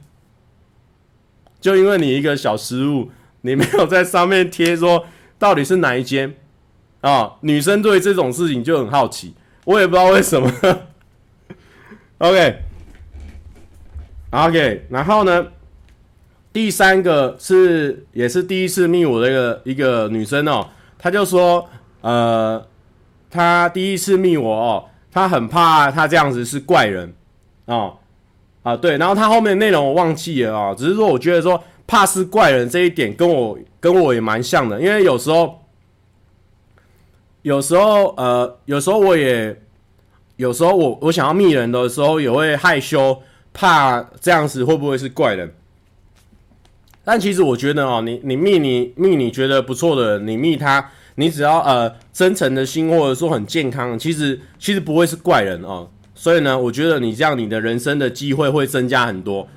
[1.62, 3.10] 就因为你一个小失误，
[3.42, 5.06] 你没有在上面贴说
[5.40, 6.36] 到底是哪一间
[7.10, 7.34] 啊？
[7.42, 9.34] 女生对这种事情就很好奇，
[9.66, 10.52] 我也不知道为什么。
[12.18, 12.60] OK，OK，、
[14.32, 15.48] ok，然后呢？
[16.54, 20.66] 第三个是也是第一次密我的一个一个女生哦，
[20.98, 21.68] 她就说，
[22.00, 22.66] 呃，
[23.30, 27.14] 她第一次密我哦，她很怕她这样子是怪人，
[27.66, 27.98] 哦
[28.64, 35.62] 啊对，然后她后面的内容我忘记了、哦，只是说我觉得说怕是怪人这一点跟我跟我也蛮像的，因为有时候
[37.46, 39.56] 有时候呃有时候我也
[40.38, 43.22] 有时候我我想要密人的时候也会害羞，
[43.54, 45.54] 怕这样子会不会是怪人？
[47.04, 50.90] 但其实我觉得哦，你你密你密你觉得不错的人，你密他。
[51.18, 55.88] 你只要呃真诚的心，或者说很健康，其实其实不会是怪人哦。
[56.16, 59.48] 所以呢，我觉得你这样，你的人生的机会会增加很多。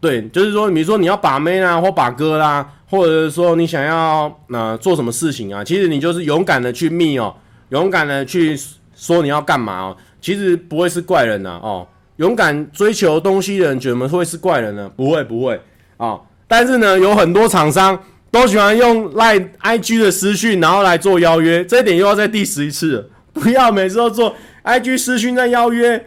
[0.00, 7.34] 对，就是说，比如说你要把妹啦，或把哥啦，或者是说你想要呃做什么事情啊，其实你就是勇敢的去密哦，
[7.70, 8.58] 勇敢的去
[8.94, 11.86] 说你要干嘛哦，其实不会是怪人呐哦。
[12.16, 14.90] 勇敢追求东西的人，怎么会是怪人呢？
[14.96, 15.54] 不会不会
[15.98, 16.20] 啊、哦。
[16.48, 17.98] 但是呢，有很多厂商。
[18.28, 23.08] 都喜欢用赖 IG 的私讯，然后来做邀约，这一点又要再第十一次。
[23.32, 26.04] 不要每次都做 IG 私讯再邀约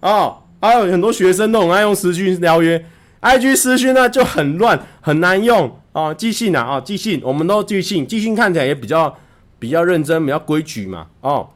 [0.00, 0.42] 哦。
[0.60, 2.84] 还有很多学生都很爱用私讯邀约
[3.22, 6.14] ，IG 私讯呢就很乱，很难用哦。
[6.14, 9.16] 即兴啊，哦，寄信，我们都即兴，即兴看起来也比较
[9.58, 11.48] 比较认真，比较规矩嘛，哦，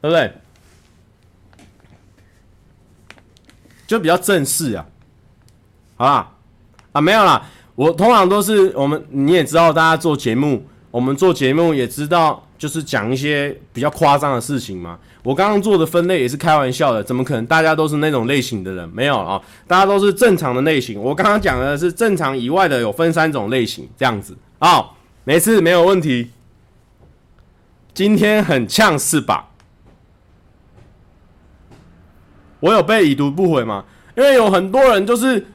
[0.00, 0.32] 对不对？
[3.86, 4.86] 就比较正式啊，
[5.96, 6.32] 好啦？
[6.92, 7.46] 啊，没有啦。
[7.74, 14.98] 我通常都是我们，你也知道，大家做节目，我们做节目也知道，就是讲一些比较夸张的事情嘛。
[15.22, 18.88] 我刚刚做的分类也是开玩笑的，怎么可能大家都是那种类型的人？
[18.90, 21.00] 没有啊，大家都是正常的类型。
[21.00, 24.90] 我刚刚讲的是正常以外的，有分三种类型，这样子啊，
[25.24, 26.30] 没事，没有问题。
[27.92, 29.50] 今天很呛是吧？
[32.60, 33.84] 我有被已读不回吗？
[34.16, 35.46] 因为有很多人就是。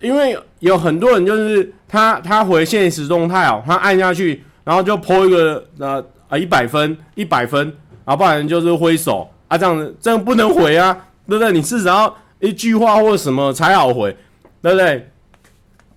[0.00, 10.94] 因为有很多人就是他他回现实动态哦，他按下去，然后就 po 一个呃啊一百分一百分，啊不然就是挥手啊这样子，这样不能回啊，
[11.28, 11.52] 对不对？
[11.52, 14.16] 你至少一句话或什么才好回，
[14.62, 15.10] 对不对？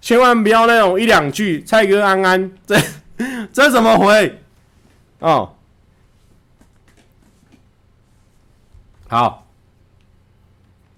[0.01, 2.75] 千万不要那种一两句，蔡哥安安， 这
[3.53, 4.41] 这怎么回？
[5.19, 5.53] 哦，
[9.07, 9.47] 好，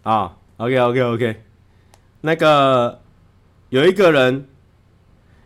[0.01, 1.43] 啊，OK OK OK。
[2.21, 2.99] 那个
[3.69, 4.47] 有一个人，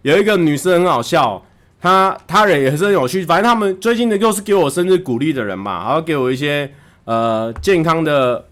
[0.04, 1.43] 有一个女生很好笑，
[1.81, 3.23] 他他人也是很有趣。
[3.25, 6.71] 反正他们最近的又是给我生日鼓励的人嘛，然后给我一些
[7.05, 8.45] 呃健康的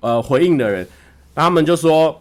[0.00, 0.86] 呃回应的人，
[1.34, 2.20] 他们就说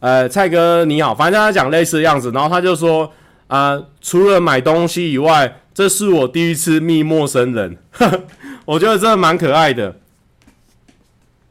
[0.00, 3.10] 呃蔡哥你好，反正他讲类似的样子，然后他就说
[3.48, 8.20] 啊、除了买东西以外，这是我第一次密陌生人，呵 呵
[8.64, 9.94] 我觉得真的蛮可爱的。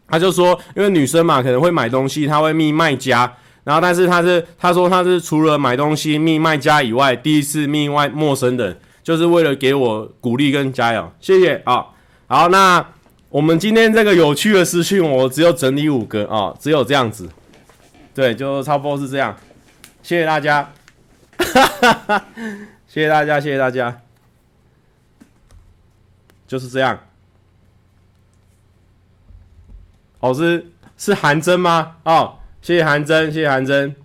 [0.08, 3.32] 他就说，因为女生嘛可能会买东西，他会密卖家。
[3.64, 11.86] 然后，但是他是他说他是除了买东西密卖家以外，第一次密外陌生人，就是为了给我鼓励跟加油，谢谢啊。
[12.26, 12.84] 好，那
[13.30, 17.30] 我们今天这个有趣的私讯，我只有整理五个啊，只有这样子，
[18.16, 19.38] 对，就差不多是这样。
[20.02, 20.72] 谢谢大家，
[21.38, 22.26] 哈哈哈，
[22.88, 24.02] 谢谢大家，谢谢大家，
[26.48, 27.00] 就是这样。
[30.20, 30.66] 哦，是
[30.98, 31.98] 是韩真吗？
[32.04, 32.38] 哦。
[32.62, 33.96] 谢谢韩真，谢谢韩真。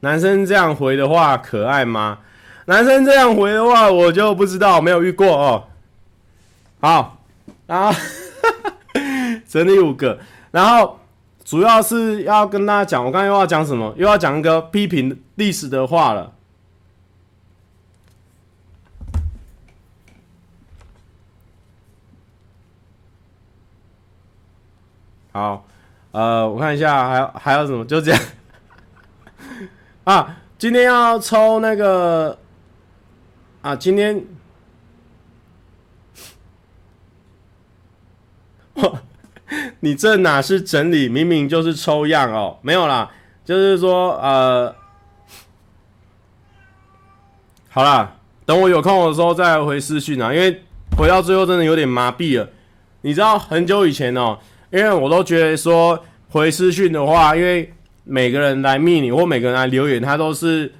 [0.00, 2.18] 男生这样回的话可爱吗？
[2.64, 5.64] 男生这样回的话，我就不知道，没有遇过哦。
[6.80, 7.18] 好，
[7.66, 7.98] 然后
[9.46, 10.18] 整理五个，
[10.50, 10.98] 然后
[11.44, 13.94] 主要是要跟大家讲，我刚才又要讲什么？
[13.96, 16.32] 又要讲一个批评历史的话了。
[25.36, 25.66] 好，
[26.12, 27.84] 呃，我看一下，还有还有什么？
[27.84, 28.20] 就这样
[30.04, 30.38] 啊。
[30.56, 32.38] 今天要抽那个
[33.60, 34.24] 啊，今天，
[39.80, 41.06] 你这哪是整理？
[41.06, 42.56] 明明就是抽样哦。
[42.62, 43.10] 没有啦，
[43.44, 44.74] 就是说呃，
[47.68, 48.16] 好啦，
[48.46, 50.32] 等我有空的时候再回私讯啊。
[50.32, 50.62] 因为
[50.96, 52.48] 回到最后真的有点麻痹了。
[53.02, 54.38] 你知道很久以前哦。
[54.76, 55.98] 因为我都觉得说
[56.28, 57.72] 回私讯的话，因为
[58.04, 60.70] 每个人来密你或每个人来留言，他都是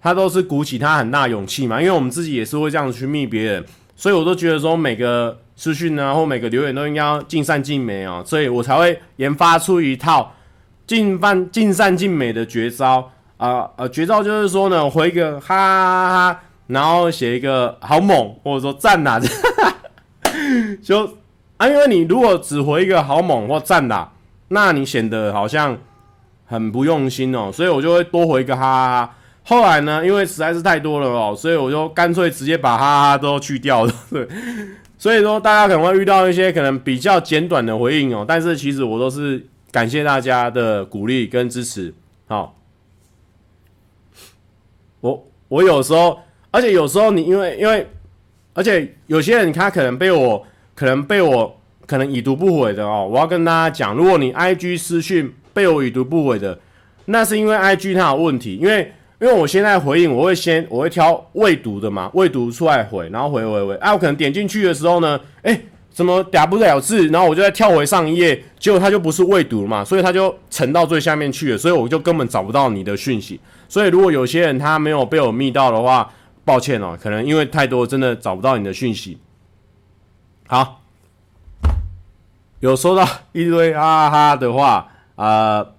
[0.00, 1.80] 他都是鼓起他很大勇气嘛。
[1.80, 3.64] 因为我们自己也是会这样子去密别人，
[3.96, 10.32] 所以我都觉得说每个私讯啊或每个留言都应该要尽善尽美啊，所以我才会研发出一套
[10.86, 19.20] 尽善尽善尽美的绝招啊呃，绝招就是说呢，回一个哈哈哈哈，然后写一个好猛或者说赞呐，
[20.80, 21.10] 就。
[21.56, 24.12] 啊，因为你如果只回一个好猛或赞啦，
[24.48, 25.76] 那你显得好像
[26.44, 29.16] 很不用心哦，所以我就会多回一个哈哈哈。
[29.44, 33.92] 后来呢，因为实在是太多了哦，所以我就干脆直接把哈哈哈都去掉了。
[34.10, 34.26] 对，
[34.98, 41.94] 所以说大家可能会遇到一些可能比较简短的回应哦，但是其实我都是感谢大家的鼓励跟支持。
[42.26, 42.54] 好，
[45.00, 46.18] 我我有时候，
[46.50, 47.88] 而且有时候你因为因为，
[48.52, 50.44] 而且有些人他可能被我
[50.76, 56.56] 可能被我可能已读不回的哦，我要跟大家讲，如果你 IG 私讯被我已读不回的，
[57.06, 58.92] 那是因为 IG 它有问题，因为。
[59.18, 63.74] 因为我现在回应，我会先我会挑未读的嘛，未读出来回，然后回回回。
[63.76, 65.58] 啊，我可能点进去的时候呢，诶，
[65.90, 67.08] 怎么打不了字？
[67.08, 73.40] 然后我就再跳回上一页，结果它就不是未读了嘛，所以它就沉到最下面去了，所以我就根本找不到你的讯息。
[73.70, 76.12] 所以如果有些人他没有被我密到的话，
[76.44, 79.16] 抱歉哦，可能因为太多真的找不到你的讯息。
[80.46, 80.80] 好，
[82.60, 85.74] 有收到一堆哈哈的话，呃，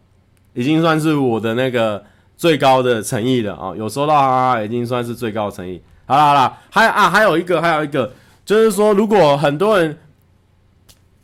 [0.54, 2.04] 已经算是我的那个。
[2.40, 5.82] 最高的诚意了啊，有收到啊哈，已经算是最高的诚意。
[6.06, 8.14] 好了好了，还啊还有一个还有一个，
[8.46, 9.98] 就是说如果很多人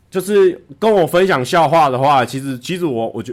[0.09, 3.31] 就是跟我分享笑话的话，其实其实我我就，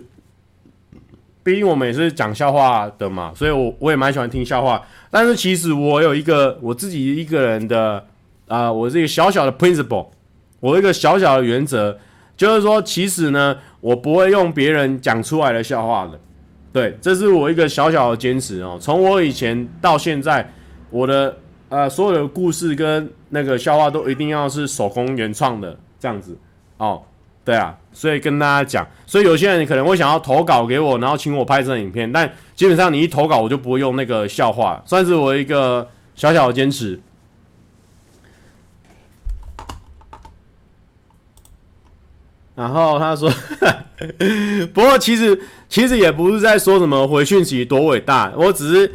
[1.42, 4.82] 毕竟我们也是讲笑话的嘛，所以我我也蛮喜欢听笑话。
[5.10, 8.04] 但是其实我有一个我自己一个人的
[8.50, 10.08] 啊、呃，我这个小小的 principle，
[10.58, 11.96] 我一个小小的原则，
[12.36, 16.18] 就是说其实呢，我不会用别人讲出来的笑话的。
[16.72, 18.76] 对，这是我一个小小的坚持哦。
[18.80, 20.52] 从我以前到现在，
[20.90, 21.36] 我的
[21.68, 26.36] 呃所有的故事跟那个笑话都一定要是手工原创的这样子
[26.78, 27.00] 哦。
[27.44, 37.00] 对啊，所以跟大家讲，所以有些人可能会想要投稿给我，然后请我拍成影片，但基本上你一投稿，我就不会用那个笑话，算是我一个小小的坚持。
[42.60, 43.32] 然后他说，
[44.74, 48.92] 不过其实其实也不是在说什么回讯息多伟大，我只是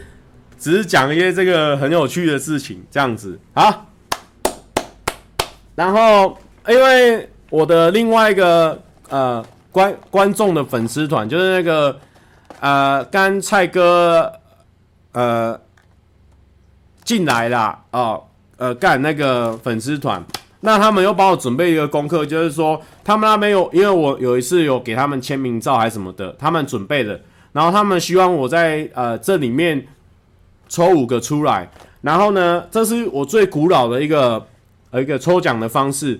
[0.59, 3.39] 只是讲一些这个很有趣的事情这样子。
[3.55, 3.87] 好，
[5.73, 6.37] 然后
[6.67, 11.99] 因为我的另外一个呃观观众的粉丝团就是那个
[12.59, 14.31] 呃刚蔡哥
[15.13, 15.59] 呃
[17.03, 18.23] 进来了哦，
[18.57, 20.23] 呃干那个粉丝团。
[20.65, 27.21] 那他们又帮我准备一个功课，就是说他们那边有，因为我有一次有给他们签名照还是什么的，他们准备的，
[27.53, 29.87] 然后他们希望我在呃这里面
[30.67, 31.69] 抽五个出来，
[32.01, 34.45] 然后呢，这是我最古老的一个
[34.89, 36.19] 呃一个抽奖的方式，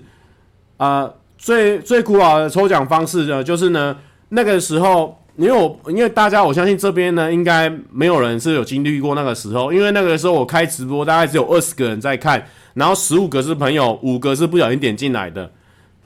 [0.76, 3.96] 啊、呃，最最古老的抽奖方式呢，就是呢
[4.28, 12.46] 那个时候，因为我因为大家我相信这边呢应该没有人是有经历过那个时候，因为那个时候我开直播大概只有二十个人在看。
[12.76, 15.50] 然后十五个是朋友，五个是不小心点进来的，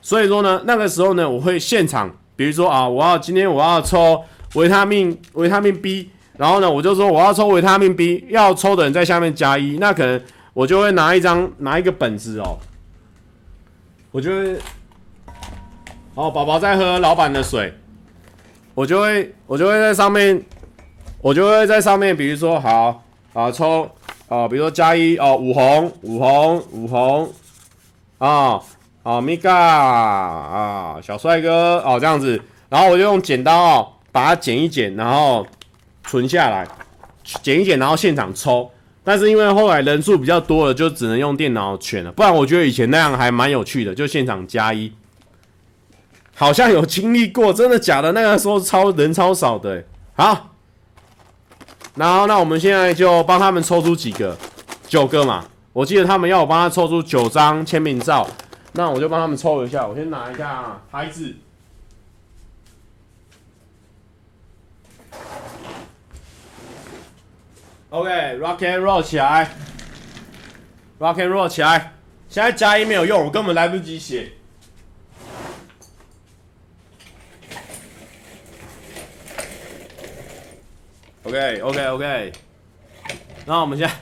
[0.01, 4.23] 所以说呢，那个时候呢，我会现场，比如说啊，我要今天我要抽
[4.55, 10.21] 维他命维他命 B，然后呢，我就说我要抽维他命 B，要抽的人在下面加一，那可能
[10.53, 12.57] 我就会拿一张拿一个本子哦，
[14.11, 14.57] 我就会，
[16.15, 17.73] 哦，宝宝在喝老板的水，
[18.73, 20.41] 我就会我就会在上面，
[21.19, 23.03] 我就会在上面，比如说好
[23.33, 23.91] 啊抽。
[24.31, 27.29] 哦，比如说加一哦，五红五红五红
[28.17, 28.61] 啊
[29.03, 35.45] 啊，米嘎啊，小帅哥哦，这样子，然后我就用剪刀哦，把它剪一剪，然后
[36.05, 36.65] 存下来，
[37.43, 38.71] 剪一剪，然后现场抽。
[39.03, 42.09] 但是因为后来人数比较多了，就只能用电脑选了。
[42.09, 44.93] 不然我觉得以前那样还蛮有趣的，就现场加一，
[46.33, 48.13] 好像有经历过，真的假的？
[48.13, 49.83] 那个时候超人超少的，
[50.15, 50.50] 好。
[52.01, 54.35] 然后，那我们现在就帮他们抽出几个，
[54.87, 55.45] 九个嘛。
[55.71, 58.27] 我记得他们要我帮他抽出九张签名照，
[58.71, 59.85] 那我就帮他们抽一下。
[59.85, 61.35] 我先拿一下牌子。
[67.91, 69.55] OK，Rock and Roll 起来
[70.97, 71.93] ，Rock and Roll 起来。
[72.29, 74.31] 现在加一没有用，我根本来不及写。
[81.23, 82.33] OK OK OK，
[83.45, 83.93] 那我们现在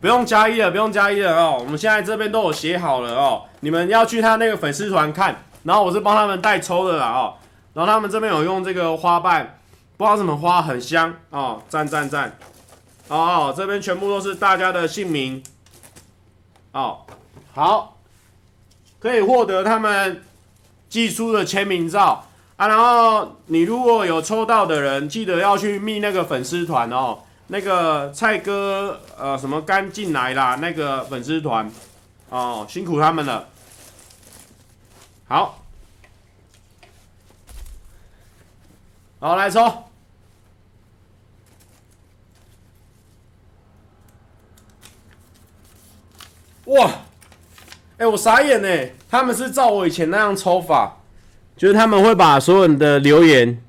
[0.00, 1.58] 不用加一了，不用加一了哦。
[1.60, 3.44] 我们现在这边都有写好了哦。
[3.60, 7.34] 你们要去他那个粉丝团看，然后我是帮他们代抽的啦哦。
[7.74, 9.58] 然后他们这边有用这个花瓣，
[9.98, 12.36] 不知道什么花，很香哦，赞赞赞。
[13.08, 15.42] 哦哦，这边全部都是大家的姓名。
[16.72, 17.00] 哦，
[17.52, 17.98] 好，
[18.98, 20.22] 可以获得他们
[20.88, 22.24] 寄出的签名照。
[22.62, 27.18] 啊，然后你如果有抽到的人，记得要去密那个粉丝团哦。
[27.48, 30.54] 那个蔡哥，呃，什么刚进来啦？
[30.60, 31.68] 那个粉丝团，
[32.28, 33.48] 哦，辛苦他们了。
[35.26, 35.58] 好，
[39.18, 39.60] 好来抽。
[46.66, 46.90] 哇，
[47.98, 50.98] 哎，我傻眼呢，他们是照我以前那样抽法，
[51.56, 53.62] 就是他们会把所有的留言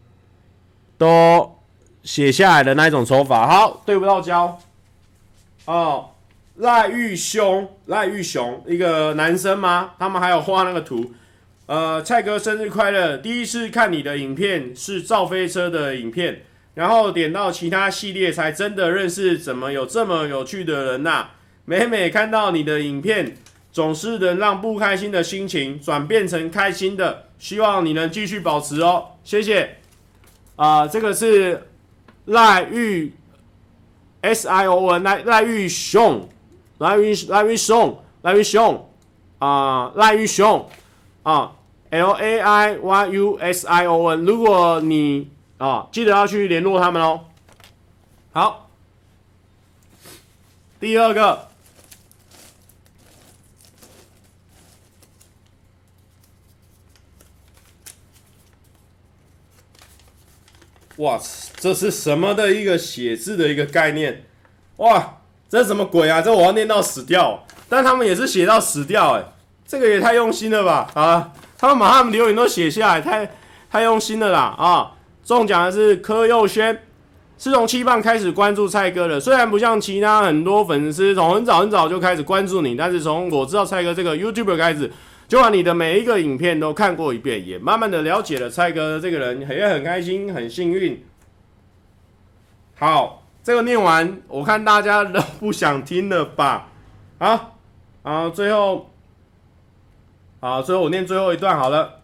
[0.97, 1.57] 都
[2.03, 3.47] 写下来的那一种抽法。
[3.47, 4.59] 好，对不到焦。
[5.65, 6.09] 哦，
[6.55, 9.91] 赖玉雄，赖玉雄，一个男生吗？
[9.99, 11.13] 他们还有画那个图。
[11.65, 13.17] 呃，蔡哥生日快乐！
[13.17, 16.41] 第一次看你的影片是造飞车的影片，
[16.73, 21.31] 然后点到其他系列才真的认识，怎么有这么有趣的人呐、啊？
[21.65, 23.37] 每每看到你的影片，
[23.73, 29.79] 总是能让不开心的心情转变成开心的，希望你能继续保持哦，谢谢。
[30.55, 31.67] 啊、这个是
[32.25, 33.13] 赖玉
[34.21, 36.29] S I O N 赖赖玉雄，
[36.77, 38.89] 赖玉赖玉雄，赖玉雄
[39.39, 40.69] 啊，赖玉雄。
[41.23, 41.53] 啊
[41.89, 47.21] ，L A I Y U S I O N，如果你啊记得要去联络他们哦。
[48.33, 48.69] 好，
[50.81, 51.47] 第二个，
[60.97, 61.19] 哇，
[61.57, 64.25] 这是什么的一个写字的一个概念？
[64.77, 65.17] 哇，
[65.49, 66.21] 这是什么鬼啊？
[66.21, 69.23] 这我要念到死掉，但他们也是写到死掉，哎。
[69.65, 70.91] 这个也太用心了吧！
[70.93, 73.31] 啊，他们把他们留言都写下来，太
[73.71, 74.53] 太用心了啦！
[74.55, 74.91] 啊，
[75.25, 76.83] 中奖的是柯佑轩，
[77.39, 79.19] 是从七棒开始关注蔡哥的。
[79.19, 84.91] 虽然不像其他很多粉丝从很早很早就开始关注你，但是从我知道蔡哥这个 YouTuber 开始，
[85.27, 91.03] 就把你的每一个影片都看过一遍，也慢慢的了解了蔡哥这个人，也很开心，很幸运。
[92.75, 96.69] 好，这个念完，我看大家都不想听了吧？
[97.17, 97.57] 好，
[98.03, 98.89] 啊，最后。
[100.39, 102.01] 好，最后我念最后一段好了。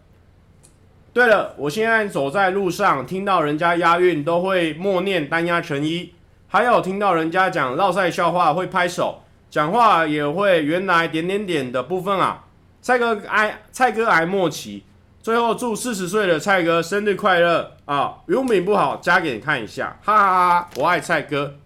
[1.12, 6.14] 对了，我现在走在路上，听到人家押韵都会默念单押成一，
[6.48, 12.46] 还有听到人家讲烙赛笑话会拍手，讲话也会原来点点点的部分啊。
[12.82, 14.84] 蔡哥哀，蔡哥哀莫奇。
[15.22, 18.16] 最后祝四十岁的蔡哥生日快乐啊！
[18.26, 20.70] 语文不好，加给你看一下，哈哈哈哈！
[20.76, 21.58] 我爱蔡哥。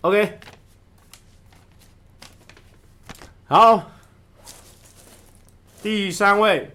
[0.00, 0.38] OK，
[3.46, 3.90] 好。
[5.82, 6.74] 第三位，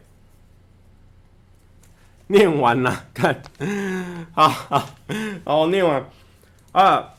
[2.28, 3.42] 念完了，看，
[4.34, 4.90] 好好
[5.44, 6.08] 好，念完
[6.72, 7.15] 啊。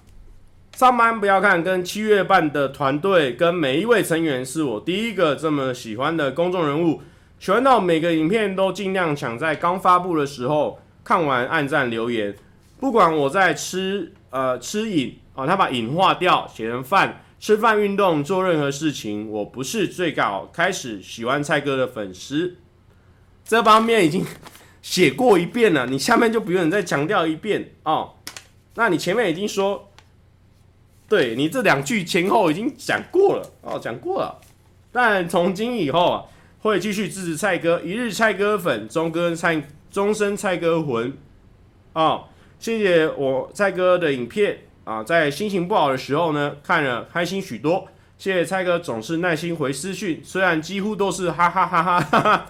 [0.77, 7.01] 上班不要看，跟七月半的团队跟每一位成员是我第一个这么喜欢的公众人物，
[7.39, 12.37] 喜欢到每个影片都尽量抢在刚发布的时候看完按赞留言，
[12.79, 17.23] 不管我在吃呃吃饮啊，他把饮化掉写成饭。
[17.41, 22.57] 吃饭、运动、做任何事情，我不是最早开始喜欢蔡哥的粉丝。
[23.47, 24.23] 这方面已经
[24.83, 28.13] 写过一遍了，你下面就不用再强调一遍哦。
[28.75, 29.91] 那你前面已经说，
[31.09, 34.41] 对你这两句前后已经讲过了哦，讲过了。
[34.91, 36.25] 但从今以后啊，
[36.61, 41.17] 会继续支持蔡哥，一日蔡哥粉，终哥蔡，终身蔡哥魂。
[41.93, 42.25] 哦，
[42.59, 44.59] 谢谢我蔡哥的影片。
[44.85, 47.89] 啊，在心情不好的时候呢，看了开心许多。
[48.19, 52.47] 谢谢蔡哥总是耐心回私讯，虽然几乎都是哈哈哈哈哈哈。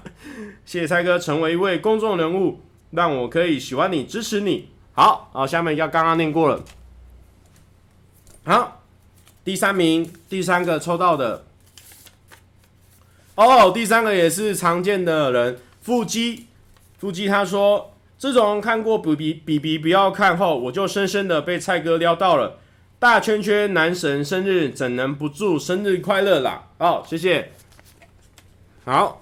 [0.64, 4.68] 谢谢蔡哥成为一位公众人物，让我可以喜欢你、支持你。
[4.92, 6.62] 好，好，下面要刚刚念过了。
[8.46, 8.80] 好，
[9.44, 11.44] 第三名，第三个抽到的。
[13.34, 16.46] 哦，第三个也是常见的人，腹肌，
[16.98, 17.92] 腹肌，他说。
[18.18, 22.58] 自从看过比比比比不要看后，我就深深的被蔡哥撩到了。
[22.98, 26.68] 大圈圈男神生日怎能不祝生日快乐啦？
[26.78, 27.52] 哦，谢谢。
[28.86, 29.20] 好，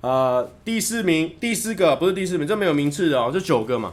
[0.00, 3.92] 呃，第四名，第四个不是第四名，这没有名次的哦，这九个嘛。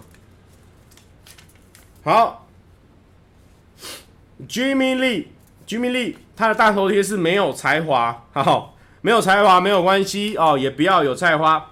[2.03, 2.47] 好
[4.47, 8.71] ，Jimmy Lee，Jimmy Lee，他的大头贴是没有才华，哈哈。
[9.01, 11.71] 没有才华没有关系哦，也不要有菜花。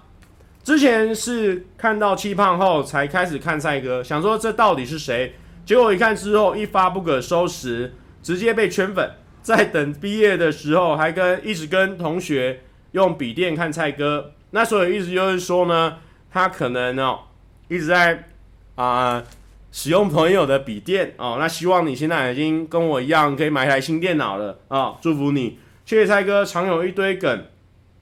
[0.64, 5.34] 之前是看到气胖后才开始看蔡哥，想说这到底是谁？
[5.66, 9.10] 结果一看之后一发不可收拾，直接被圈粉。
[9.42, 12.60] 在等毕业的时候，还跟一直跟同学
[12.92, 14.32] 用笔电看蔡哥。
[14.52, 15.98] 那所以意思就是说呢，
[16.30, 17.20] 他可能哦
[17.68, 18.26] 一直在
[18.74, 19.22] 啊、
[19.70, 21.36] 使用朋友的笔电哦。
[21.38, 25.58] 那希望你现在已经跟我一样可以买台新电脑了啊、祝福你。
[25.84, 27.46] 谢谢蔡哥，常有一堆梗，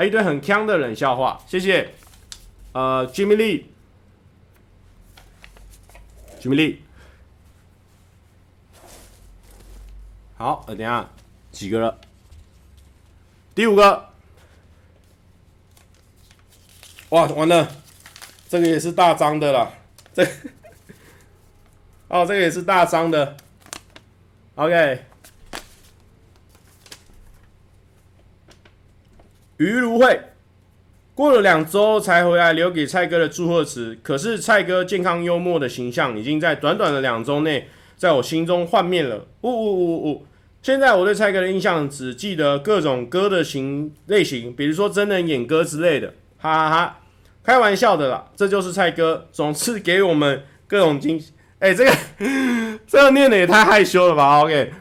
[0.01, 1.41] 一堆很锵的冷笑话。
[1.47, 1.95] 谢谢，
[2.73, 3.37] 呃，Jimmy
[6.41, 6.77] Lee，Jimmy Lee，
[10.37, 11.09] 好，呃，等下
[11.53, 11.97] 几个了？
[13.55, 14.11] 第五个，
[17.11, 17.69] 哇，完了，
[18.49, 19.73] 这个也是大张的了，
[20.13, 20.27] 这，
[22.09, 23.37] 哦，这个也是大张的。
[24.55, 25.01] OK。
[29.57, 30.21] 于如慧，
[31.15, 33.99] 过了两周才回来，留给蔡哥的祝贺词。
[34.03, 39.27] 可是蔡哥健康幽默的形象已经在短短的两周内在我心中幻灭了。
[39.41, 40.27] 呜呜呜呜，
[40.61, 46.13] 现在我对蔡哥的印象只记得各种歌的型类型，比如说真人演歌之类的。
[46.37, 47.01] 哈哈哈，
[47.43, 51.33] 开玩笑的啦，这就是蔡哥，总是给我们各种惊喜。
[51.59, 51.93] 哎，这个
[52.87, 54.73] 这个念的也太害羞了吧？OK。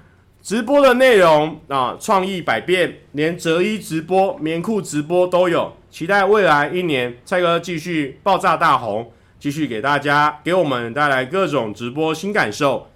[0.42, 5.76] 直播的内容啊，创意百变，连折衣直播、棉裤直播都有。
[5.90, 12.88] 期待未来一年，蔡哥继续爆炸大红，继续给大家、给我们带来各种直播新感受。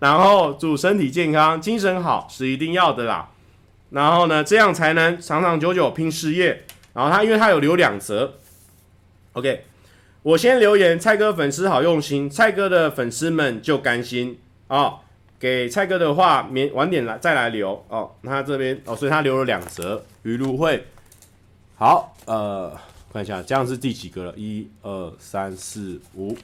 [0.00, 3.30] 然后祝身体健康、精神好是一定要的啦。
[3.90, 6.64] 然后呢，这样才能长长久久拼事业。
[6.92, 8.34] 然后他因为他有留两则
[9.32, 9.64] ，OK，
[10.22, 14.78] 我先留言，蔡哥粉丝好用心，蔡哥的粉丝们就甘心啊。
[14.78, 14.98] 哦
[15.40, 18.14] 给蔡哥的话，免晚点来再来留哦。
[18.20, 20.84] 那他这边哦，所以他留了两折鱼露会。
[21.78, 22.78] 好，呃，
[23.10, 24.34] 看一下，这样是第几个了？
[24.36, 26.36] 一二三四五。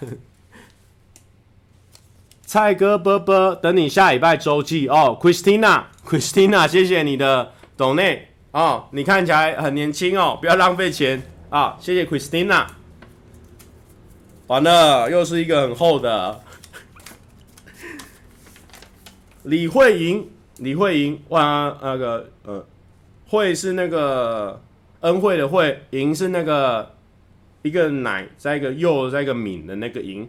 [2.44, 5.16] 蔡哥啵啵，等你下礼拜周记哦。
[5.22, 7.52] Christina，Christina，谢谢你的
[8.52, 8.88] 哦。
[8.92, 11.76] 你看起来很年轻哦，不要浪费钱啊。
[11.80, 12.66] 谢谢 Christina。
[14.46, 16.40] 完了，又是一个很厚的
[19.44, 22.66] 李慧莹，李慧莹，哇，那个呃，
[23.26, 24.62] 慧是那个
[25.00, 26.94] 恩惠的惠，莹是那个
[27.60, 30.28] 一个奶再一个又再一个敏的那个莹。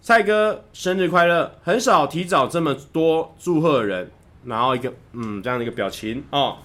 [0.00, 1.50] 蔡哥生日快乐！
[1.62, 4.10] 很少提早这么多祝贺人，
[4.44, 6.58] 然后一个嗯这样的一个表情哦。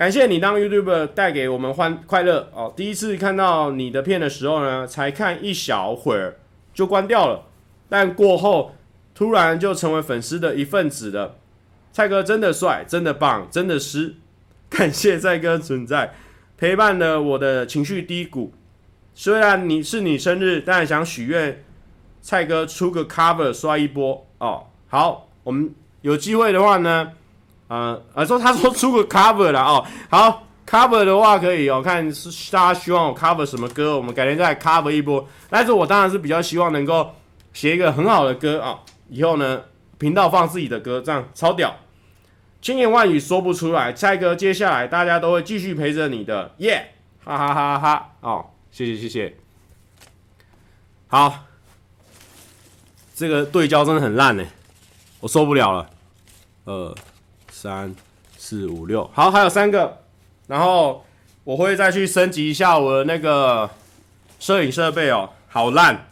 [0.00, 2.72] 感谢你当 YouTuber 带给我们欢快乐哦！
[2.74, 6.38] 第一次看到你的片的时候呢，才看一小会儿
[6.72, 7.42] 就关掉了，
[7.86, 8.74] 但过后
[9.14, 11.36] 突然就成为粉丝的一份子了。
[11.92, 14.14] 蔡哥真的帅，真的棒，真的是
[14.70, 16.14] 感谢蔡哥存在，
[16.56, 18.54] 陪伴了我的情绪低谷。
[19.14, 21.62] 虽然你是你生日，但想许愿
[22.22, 24.64] 蔡哥出个 cover 刷一波哦。
[24.88, 27.12] 好，我们有机会的话呢。
[27.70, 35.24] 呃，啊，说他说出个 cover 了哦，好，cover 的话可以哦，看是大家希望我 cover 什么歌，我们改天再 cover 一波。
[35.48, 37.14] 但是我当然是比较希望能够
[37.52, 39.62] 写一个很好的歌啊，以后呢
[39.98, 41.72] 频道放自己的歌，这样超屌，
[42.60, 43.92] 千言万语说不出来。
[43.92, 46.94] 蔡哥，接下来大家都会继续陪着你的，耶，
[47.24, 49.36] 哈哈哈哈哈，哦，谢谢谢谢，
[51.06, 51.44] 好，
[53.14, 54.44] 这个对焦真的很烂呢，
[55.20, 55.88] 我受不了了，
[56.64, 56.92] 呃。
[57.62, 57.94] 三
[58.38, 59.98] 四五六，好，还有三个，
[60.46, 61.04] 然后
[61.44, 63.68] 我会再去升级一下我的那个
[64.38, 66.06] 摄影设备哦，好烂，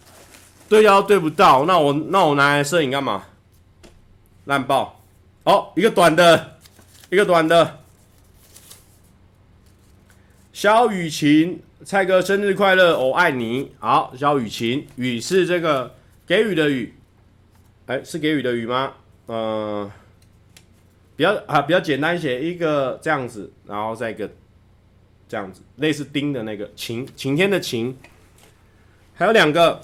[0.69, 3.25] 对焦对不到，那我那我拿来摄影干嘛？
[4.45, 5.01] 烂爆！
[5.45, 6.59] 哦，一个短的，
[7.09, 7.79] 一个短的。
[10.53, 13.73] 肖雨晴，蔡哥生日快乐，我爱你。
[13.79, 15.95] 好，肖雨晴，雨是这个
[16.27, 16.95] 给予的雨，
[17.87, 18.93] 哎，是给予的雨吗？
[19.29, 19.91] 嗯、
[21.19, 24.31] 比较啊，比较简单写一个这样子，然后再一个
[25.29, 27.99] 这样子，类似丁的那个晴，晴天的晴，
[29.15, 29.81] 还有两个，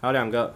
[0.00, 0.54] 还有两个。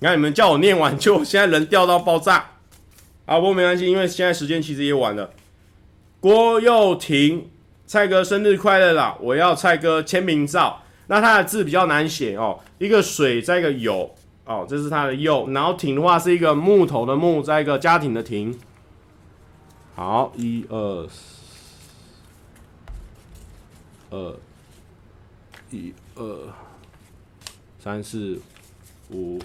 [0.00, 2.50] 你看你们叫我念完，就现在人掉到爆炸。
[3.24, 5.32] 啊，不过没关系，因为现在时间其实也晚了。
[6.20, 7.50] 郭又廷，
[7.86, 9.16] 蔡哥生日快乐啦！
[9.22, 10.82] 我要蔡哥签名照。
[11.06, 14.14] 那他的字比较难写哦，一个水再一个有。
[14.48, 18.58] 哦，这是它的右，然后挺的话是一个木头的木，再一个家庭的庭。
[19.94, 21.08] 好，一二
[24.08, 24.36] 二
[25.70, 26.48] 一二
[27.78, 28.40] 三四
[29.10, 29.38] 五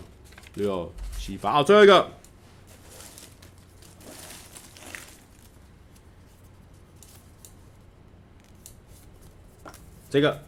[0.54, 0.90] 六
[1.20, 2.10] 七八，好，最后一个
[10.10, 10.42] 这个。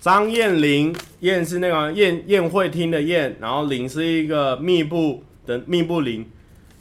[0.00, 6.26] 张燕玲，燕是那个宴宴会厅的宴，然后玲是一个密布的密布林。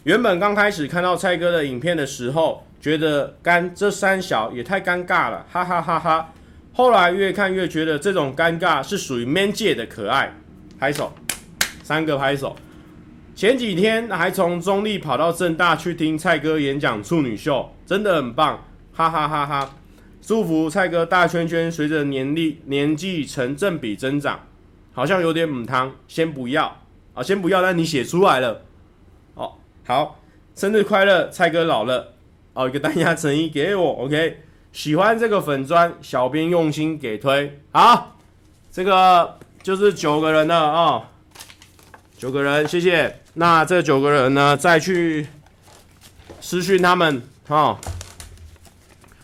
[0.03, 6.33] 原本刚开始看到蔡哥的影片的时候，觉得干这三小也太尴尬了，哈哈哈哈。
[6.71, 10.33] 后来越看越觉得这种尴尬是属于 man 界的可爱，
[10.79, 11.11] 拍手，
[11.83, 12.55] 三个拍手。
[13.35, 18.63] 前几天还从中立跑到正大去听蔡哥演讲处女秀，真的很棒，
[18.93, 19.75] 哈哈哈哈。
[20.29, 24.41] 祝福蔡哥大圈圈随着年龄年纪成正比增长，
[24.93, 26.77] 好像有点母汤，先不要
[27.15, 28.61] 啊，先不要，但你写出来了，
[29.33, 29.53] 哦，
[29.87, 30.19] 好，
[30.53, 32.13] 生日快乐，蔡哥老了，
[32.53, 37.59] 哦，一个单压诚意给我，OK，喜欢这个粉砖，小编用心给推。
[37.71, 38.15] 好，
[38.71, 41.03] 这个就是九个人了啊、哦，
[42.19, 43.21] 九个人，谢谢。
[43.33, 45.25] 那这九个人呢，再去
[46.39, 47.79] 私讯他们哦。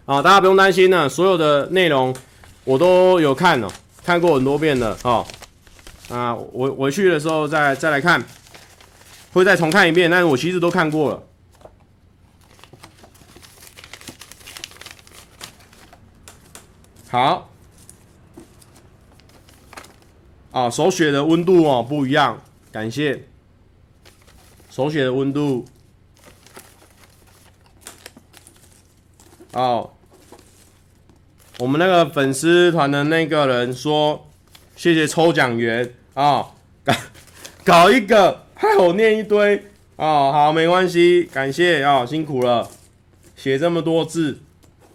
[0.05, 2.15] 啊，大家不用担心呢，所有的内容
[2.63, 3.71] 我都有看了，
[4.03, 5.25] 看过很多遍了哦。
[6.09, 8.23] 啊，我回去的时候再再来看，
[9.33, 11.23] 会再重看一遍，但是我其实都看过了。
[17.09, 17.49] 好，
[20.51, 22.39] 啊，手写的温度哦不一样，
[22.71, 23.27] 感谢。
[24.69, 25.65] 手写的温度，
[29.53, 29.89] 哦，
[31.57, 34.27] 我们那个粉丝团的那个人说。
[34.77, 36.47] 谢谢抽奖员啊，
[36.83, 36.93] 搞
[37.63, 39.55] 搞一个，害我念一堆
[39.95, 42.69] 啊，好，没关系，感谢啊，辛苦了，
[43.37, 44.37] 写这么多字，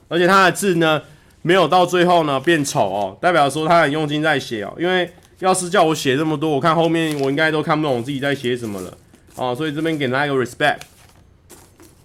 [0.09, 1.01] 而且他的字呢，
[1.41, 8.95] 没有到最后呢变丑哦，代表说他很用心在写哦，因为要是叫我写这么多，我看后面我应该都看不懂我自己在写什么了
[9.37, 10.81] 哦，所以这边给他一个 respect，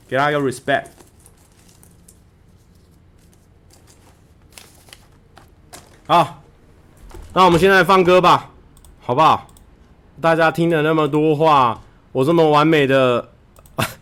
[0.07, 0.85] 给他一个 respect，
[6.07, 6.41] 好。
[7.33, 8.51] 那我们现在放歌吧，
[9.01, 9.47] 好不好？
[10.21, 11.81] 大家听了那么多话，
[12.11, 13.29] 我这么完美的、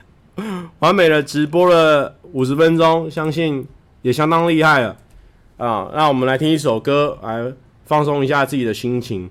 [0.79, 3.65] 完美的直播了五十分钟，相信
[4.01, 4.95] 也相当厉害了
[5.57, 5.89] 啊！
[5.95, 7.51] 那我们来听一首歌，来
[7.85, 9.29] 放松一下自己的心情。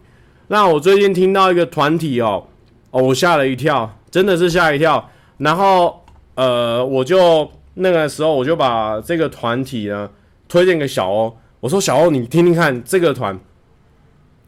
[0.49, 2.45] 那我最近听到一个团体哦，
[2.91, 5.09] 哦，我吓了一跳，真的是吓一跳。
[5.39, 6.05] 然后
[6.35, 10.11] 呃，我就那个时候我就把这个团体呢
[10.49, 13.39] 推荐给小欧，我说小欧，你听听看这个团。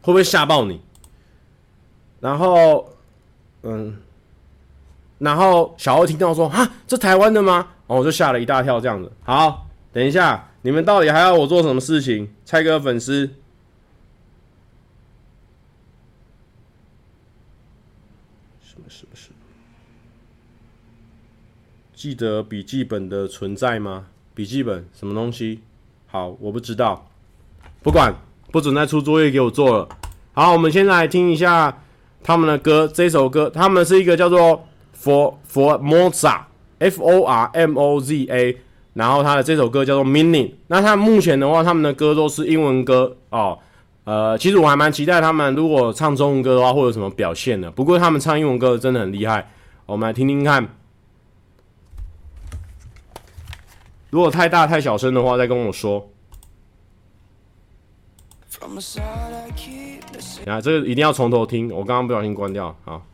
[0.01, 0.79] 会不会吓爆你？
[2.19, 2.93] 然后，
[3.63, 3.97] 嗯，
[5.17, 8.79] 然后小欧听到说：“啊，这台湾的吗？”然后，我就吓了一大跳。
[8.79, 12.31] 这样子，好，等一下，你们到底还要我做什么事情？
[12.45, 13.25] 蔡哥粉丝，
[18.61, 19.35] 什么什么什么？
[21.95, 24.09] 记得笔记本的存在吗？
[24.35, 25.61] 笔记本什么东西？
[26.15, 27.05] 好，我不知道，
[27.83, 28.15] 不管。
[28.49, 29.89] 不准再出作业给我做了。
[30.31, 31.77] 好，我们先来听一下
[32.23, 32.87] 他们的歌。
[32.87, 34.63] 这首歌，他们是一个叫做
[34.97, 38.57] For Formosa，F O R M O Z A。
[38.93, 40.53] 然后他的这首歌叫做 Meaning。
[40.67, 43.59] 那他目前的话，他们的歌都是英文歌哦。
[44.05, 47.69] 呃，其实我还蛮期待他们如果唱中文歌的话，会有什么表现的。
[47.69, 49.51] 不过他们唱英文歌真的很厉害。
[49.85, 50.65] 我们来听听看。
[54.15, 56.09] 如果太大太小声的话，再跟我说。
[60.45, 63.05] 啊，这个一定要从头听，我刚刚不小心关掉，好。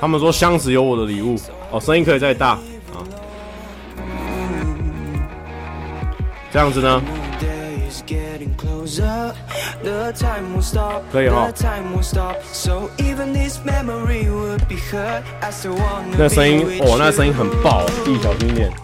[0.00, 1.36] 他们说箱子有我的礼物。
[1.70, 2.50] 哦，声音可以再大。
[2.50, 3.00] 啊，
[6.52, 7.02] 这样子呢？
[11.10, 11.48] 可以哈。
[16.18, 18.83] 那声音哦，那声音很爆，自己小心一点。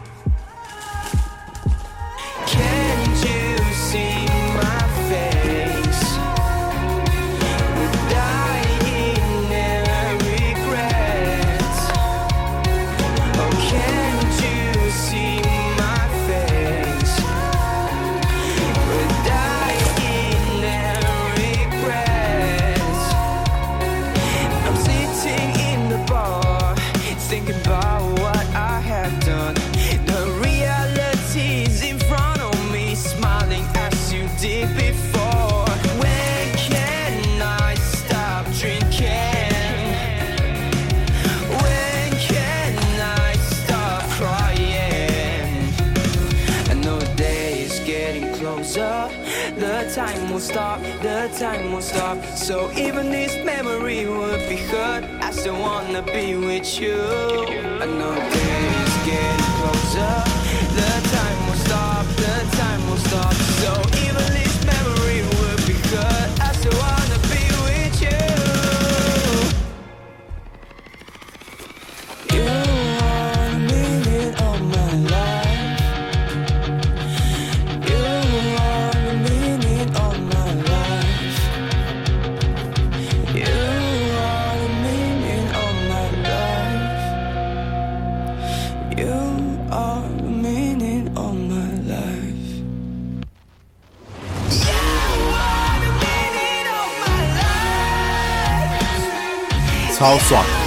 [100.01, 100.60] 超爽。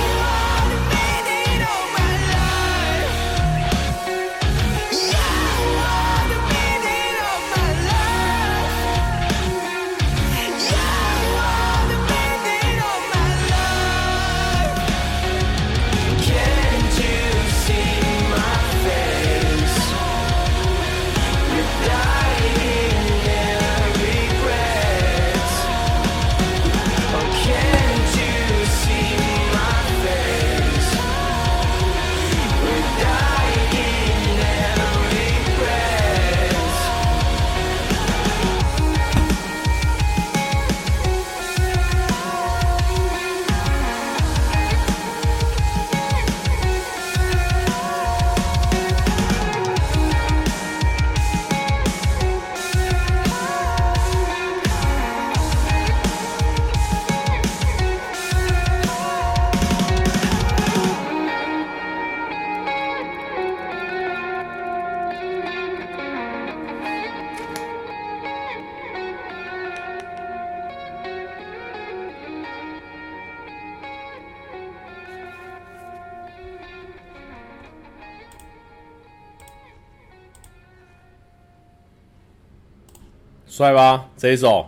[83.63, 84.09] 帅吧？
[84.17, 84.67] 这一首，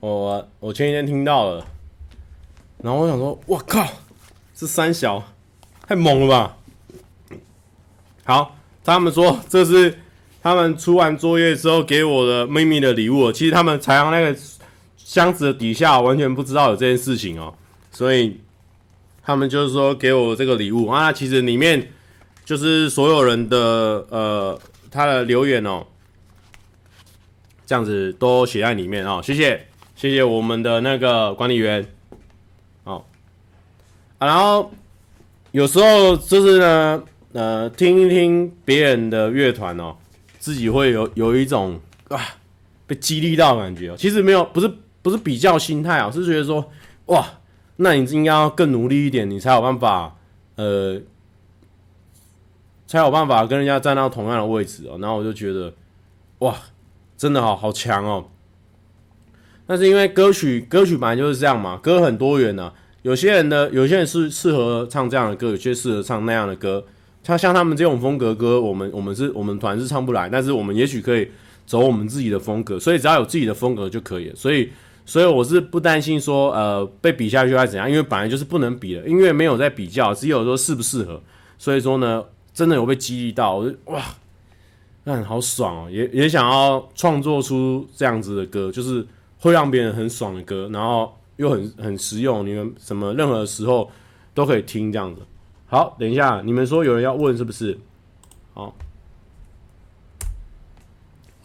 [0.00, 1.64] 我我前几天听到了，
[2.82, 3.86] 然后我想说，我靠，
[4.56, 5.22] 这三小
[5.86, 6.56] 太猛了吧！
[8.24, 10.00] 好，他们说这是
[10.42, 13.30] 他们出完作业之后给我的秘密的礼物。
[13.30, 14.36] 其实他们采样那个
[14.96, 17.54] 箱子的底下完全不知道有这件事情哦，
[17.92, 18.40] 所以
[19.22, 21.12] 他们就是说给我这个礼物啊。
[21.12, 21.92] 其实里面
[22.44, 24.60] 就是所有人的呃
[24.90, 25.86] 他的留言哦。
[27.70, 31.86] 这样子都写在里面啊、哦，谢谢谢谢我们的那个管理员，
[32.82, 33.04] 哦
[34.18, 34.72] 啊，然后
[35.52, 37.00] 有时候就是呢，
[37.32, 39.94] 呃，听一听别人的乐团哦，
[40.40, 42.18] 自己会有有一种啊
[42.88, 43.94] 被激励到感觉哦。
[43.96, 44.68] 其实没有，不是
[45.00, 46.72] 不是比较心态啊，是觉得说
[47.06, 47.24] 哇，
[47.76, 50.16] 那你应该要更努力一点，你才有办法
[50.56, 51.00] 呃，
[52.88, 54.98] 才有办法跟人家站到同样的位置哦。
[55.00, 55.72] 然后我就觉得
[56.40, 56.56] 哇。
[57.20, 58.24] 真的好好强哦！
[59.66, 66.82] 那是因为歌曲歌曲本来就是这样嘛，歌很多元呢、有些人的有些人是适合唱这样的歌，有些适合唱那样的歌。
[67.22, 71.28] 像像他们这种风格歌，我们我们是我们团是唱不来，但是我们也许可以
[71.66, 72.80] 走我们自己的风格。
[72.80, 74.34] 所以只要有自己的风格就可以了。
[74.34, 74.72] 所以
[75.04, 81.22] 所以我是不担心说呃被比下去还怎样，因为本来就是不能比的，音乐没有在比较，只有说适不适合。
[81.58, 84.02] 所以说呢，真的有被激励到，我就哇。
[85.24, 89.04] 好爽哦，也也想要创作出这样子的歌，就是
[89.38, 93.90] 会让别人很爽的歌，然后又很很实用，你们什么任何时候
[94.34, 95.22] 都可以听这样子。
[95.66, 97.78] 好，等一下，你们说有人要问是不是？
[98.54, 98.74] 好，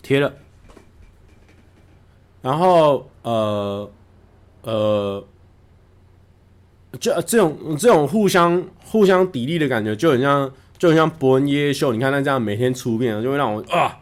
[0.02, 0.34] 贴了。
[2.42, 3.90] 然后呃
[4.62, 5.24] 呃，
[7.00, 10.52] 就这种这种互相互相砥砺的感觉，就很像。
[10.78, 13.98] 就像博恩耶秀，你看他这样每天出片，就会让我啊，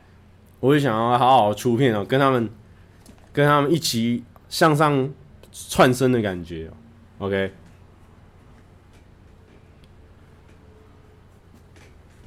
[0.60, 2.50] 我会想要好好出片哦，跟他们
[3.32, 5.08] 跟他们一起向上
[5.52, 6.72] 窜升的感觉。
[7.20, 7.54] OK，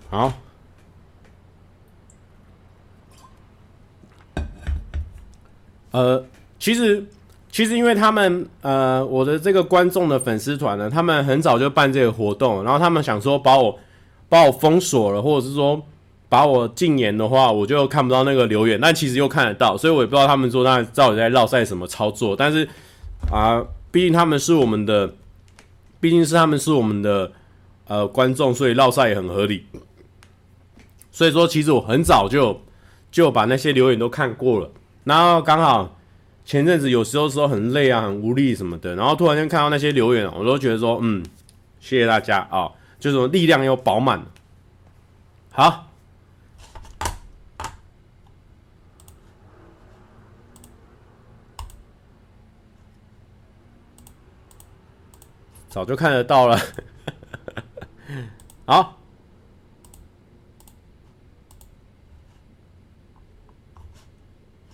[0.09, 0.33] 好，
[5.91, 6.25] 呃，
[6.61, 7.05] 其实
[7.51, 13.77] 其实因为他们呃，我的这个观众的粉丝团呢，他们很早就办这个活动，然后他们想说把我。
[14.29, 15.81] 把我封锁了，或者是说
[16.29, 18.79] 把我禁言的话，我就看不到那个留言。
[18.81, 22.35] 但其实又看得到，所以我也不知道他们说那到底在绕赛什么操作。
[22.35, 22.69] 但是
[23.31, 25.15] 啊，毕竟他们是我们的，
[26.01, 27.31] 毕竟是他们是我们的
[27.87, 29.65] 呃观众，所以绕赛也很合理。
[31.13, 32.61] 所以说，其实我很早就
[33.11, 34.71] 就把那些留言都看过了。
[35.05, 35.97] 然后刚好
[36.45, 41.25] 前阵子有时候说很累啊，很无力什么的，然后突然间看到那些留言，我都觉得说，嗯，
[41.81, 42.69] 谢谢大家啊。
[42.99, 44.25] 就是力量又饱满。
[45.51, 45.91] 好，
[55.69, 56.59] 早就看得到了。
[58.67, 58.99] 好，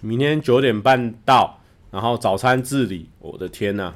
[0.00, 1.60] 明天九点半到，
[1.90, 3.10] 然后早餐自理。
[3.18, 3.94] 我的天呐！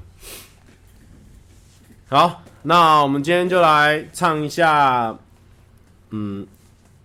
[2.09, 2.43] 好。
[2.69, 5.17] 那我们今天就来唱一下，
[6.11, 6.45] 嗯，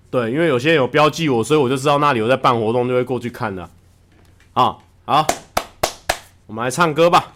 [0.09, 3.70] 对，因为有些有标记我，所以我就知道那里有在办活动，就会过去看的。
[4.53, 5.28] 啊，好，
[6.47, 7.32] 我们来唱歌吧。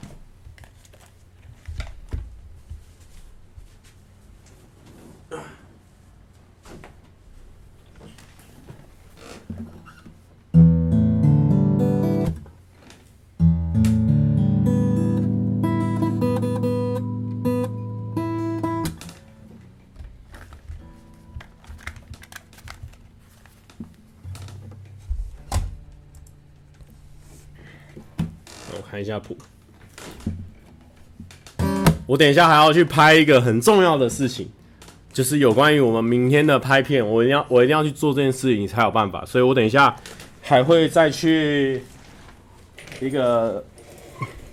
[29.15, 29.37] 下谱，
[32.05, 34.49] 我等一下还要去拍一个很重要的事情，
[35.13, 39.95] 就是有关于我们明天的拍片，我一定要我一定要去做这件事情才有办法，所以我等一下
[40.41, 41.81] 还会再去
[42.99, 43.63] 一个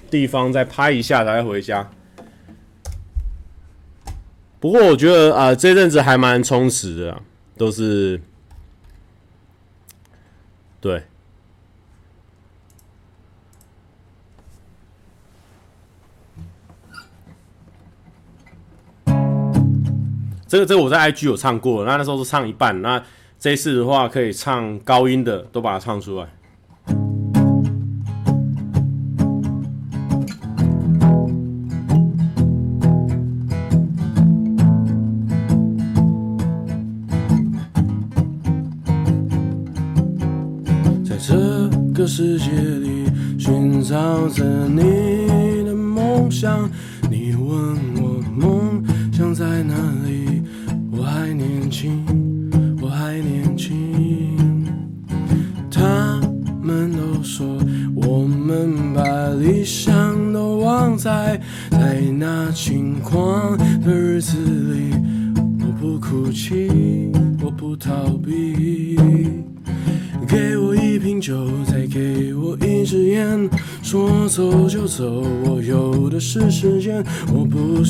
[0.08, 1.90] 地方再拍一下，才回家。
[4.60, 7.20] 不过我觉得啊、这阵子还蛮充实的，
[7.56, 8.20] 都是
[10.80, 11.02] 对。
[20.52, 23.02] 这个这个我在 IG 有唱过，那那时候是唱一半，那
[23.38, 26.28] 这一次的话可以唱高音的，都把它唱出来。
[41.02, 41.34] 在这
[41.94, 42.50] 个世界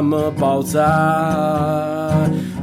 [0.00, 0.80] 那么爆炸？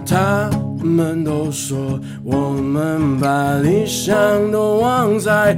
[0.08, 0.50] 他
[0.82, 1.78] 们都说
[2.24, 4.18] 我们把理想
[4.52, 5.56] 都忘在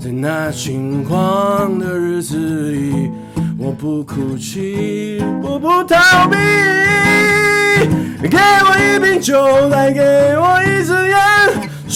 [0.00, 3.10] 在那轻狂的日子里，
[3.58, 6.36] 我不哭泣，我不逃避。
[8.26, 10.00] 给我一瓶酒，再给
[10.38, 11.67] 我一支烟。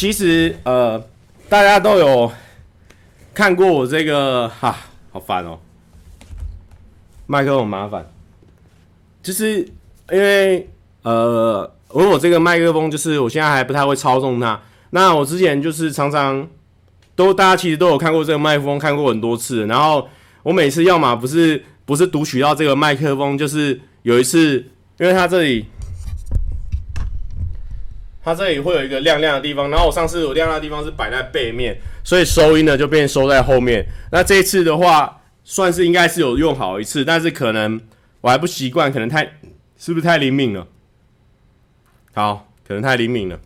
[0.00, 0.98] 其实呃，
[1.46, 2.32] 大家都有
[3.34, 4.74] 看过我这个哈，
[5.12, 5.58] 好烦哦，
[7.26, 8.10] 麦克风很麻烦，
[9.22, 9.58] 就是
[10.10, 10.66] 因为
[11.02, 16.48] 呃，我我这个麦克风就是我现在还不太会操纵它，那我之前就是常常
[17.14, 20.08] 都大家其实都有看过这个麦克风，看过很多次，然后
[20.42, 23.78] 我每次要么不是不是读取到这个麦克风，就是。
[24.02, 24.64] 有一次，
[24.98, 25.66] 因为它这里，
[28.22, 33.86] 它这里会有一个亮亮的地方，然后我上次有亮亮的地方是摆在背面，所以收音呢就变收在后面。
[34.12, 37.80] 那这一次的话，算是应该是有用好一次，但是可能
[38.20, 39.24] 我还不习惯，可能太
[39.78, 40.66] 是不是太灵敏了？
[42.12, 43.40] 好，可能太灵敏了。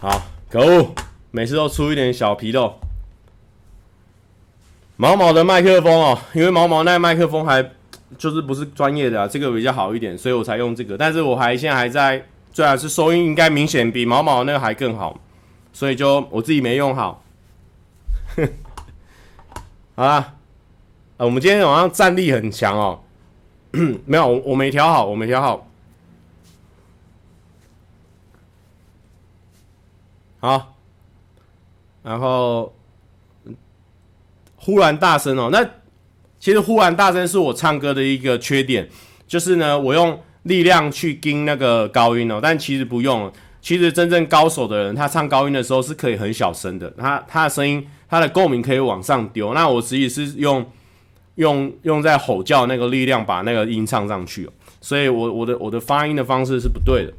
[0.00, 0.94] 好，可恶，
[1.30, 2.80] 每次都出一点小纰漏。
[4.96, 7.70] 毛毛的麦克风哦，因为毛毛那麦克风还。
[8.16, 10.96] 就是不是专业的啊，这个比较好一点，所以我才用这个。
[10.96, 15.20] 但是我还现在还在，最好是收音应该明显比毛毛那个还更好，
[15.72, 17.22] 所以就我自己没用好。
[19.94, 20.34] 好啦，
[21.16, 23.00] 啊，我们今天晚上战力很强哦。
[24.06, 25.68] 没有，我我没调好，我没调好。
[30.40, 30.74] 好，
[32.02, 32.72] 然后
[34.56, 35.68] 忽然大声哦，那。
[36.38, 38.88] 其实忽然大声是我唱歌的一个缺点，
[39.26, 43.30] 就是呢，我用力量去盯那个高音哦，但其实不用。
[43.60, 49.52] 其实真正高手的人，他唱高音的时候是可以很小声的，他他的声音，他的共鸣可以往上丢。
[49.52, 50.64] 那我自己是用
[51.34, 57.12] 用用在吼叫那个力量把那个音唱上去哦，所以我我的我的发音的方式是不对的。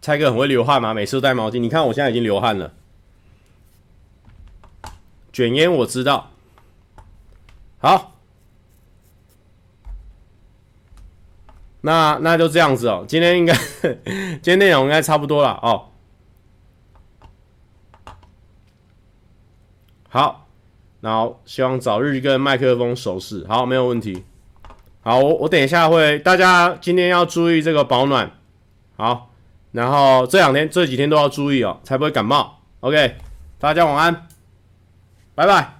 [0.00, 0.94] 蔡哥很会流汗吗？
[0.94, 1.58] 每次都带毛巾。
[1.58, 2.72] 你看我现在已经流汗了。
[5.32, 6.30] 卷烟我知道。
[7.80, 8.14] 好，
[11.82, 13.04] 那那就这样子哦。
[13.06, 13.54] 今天应该，
[14.40, 15.90] 今天内容应该差不多了哦。
[20.08, 20.48] 好，
[21.00, 23.46] 然后希望早日跟麦克风熟识。
[23.46, 24.24] 好，没有问题。
[25.02, 28.30] 好，我我等一下会，大家今天要注意这个保暖。
[28.96, 29.26] 好。
[29.72, 32.60] 然后这两天这几天都要注意哦，才不会感冒。
[32.80, 33.16] OK，
[33.58, 34.26] 大家晚安，
[35.34, 35.77] 拜拜。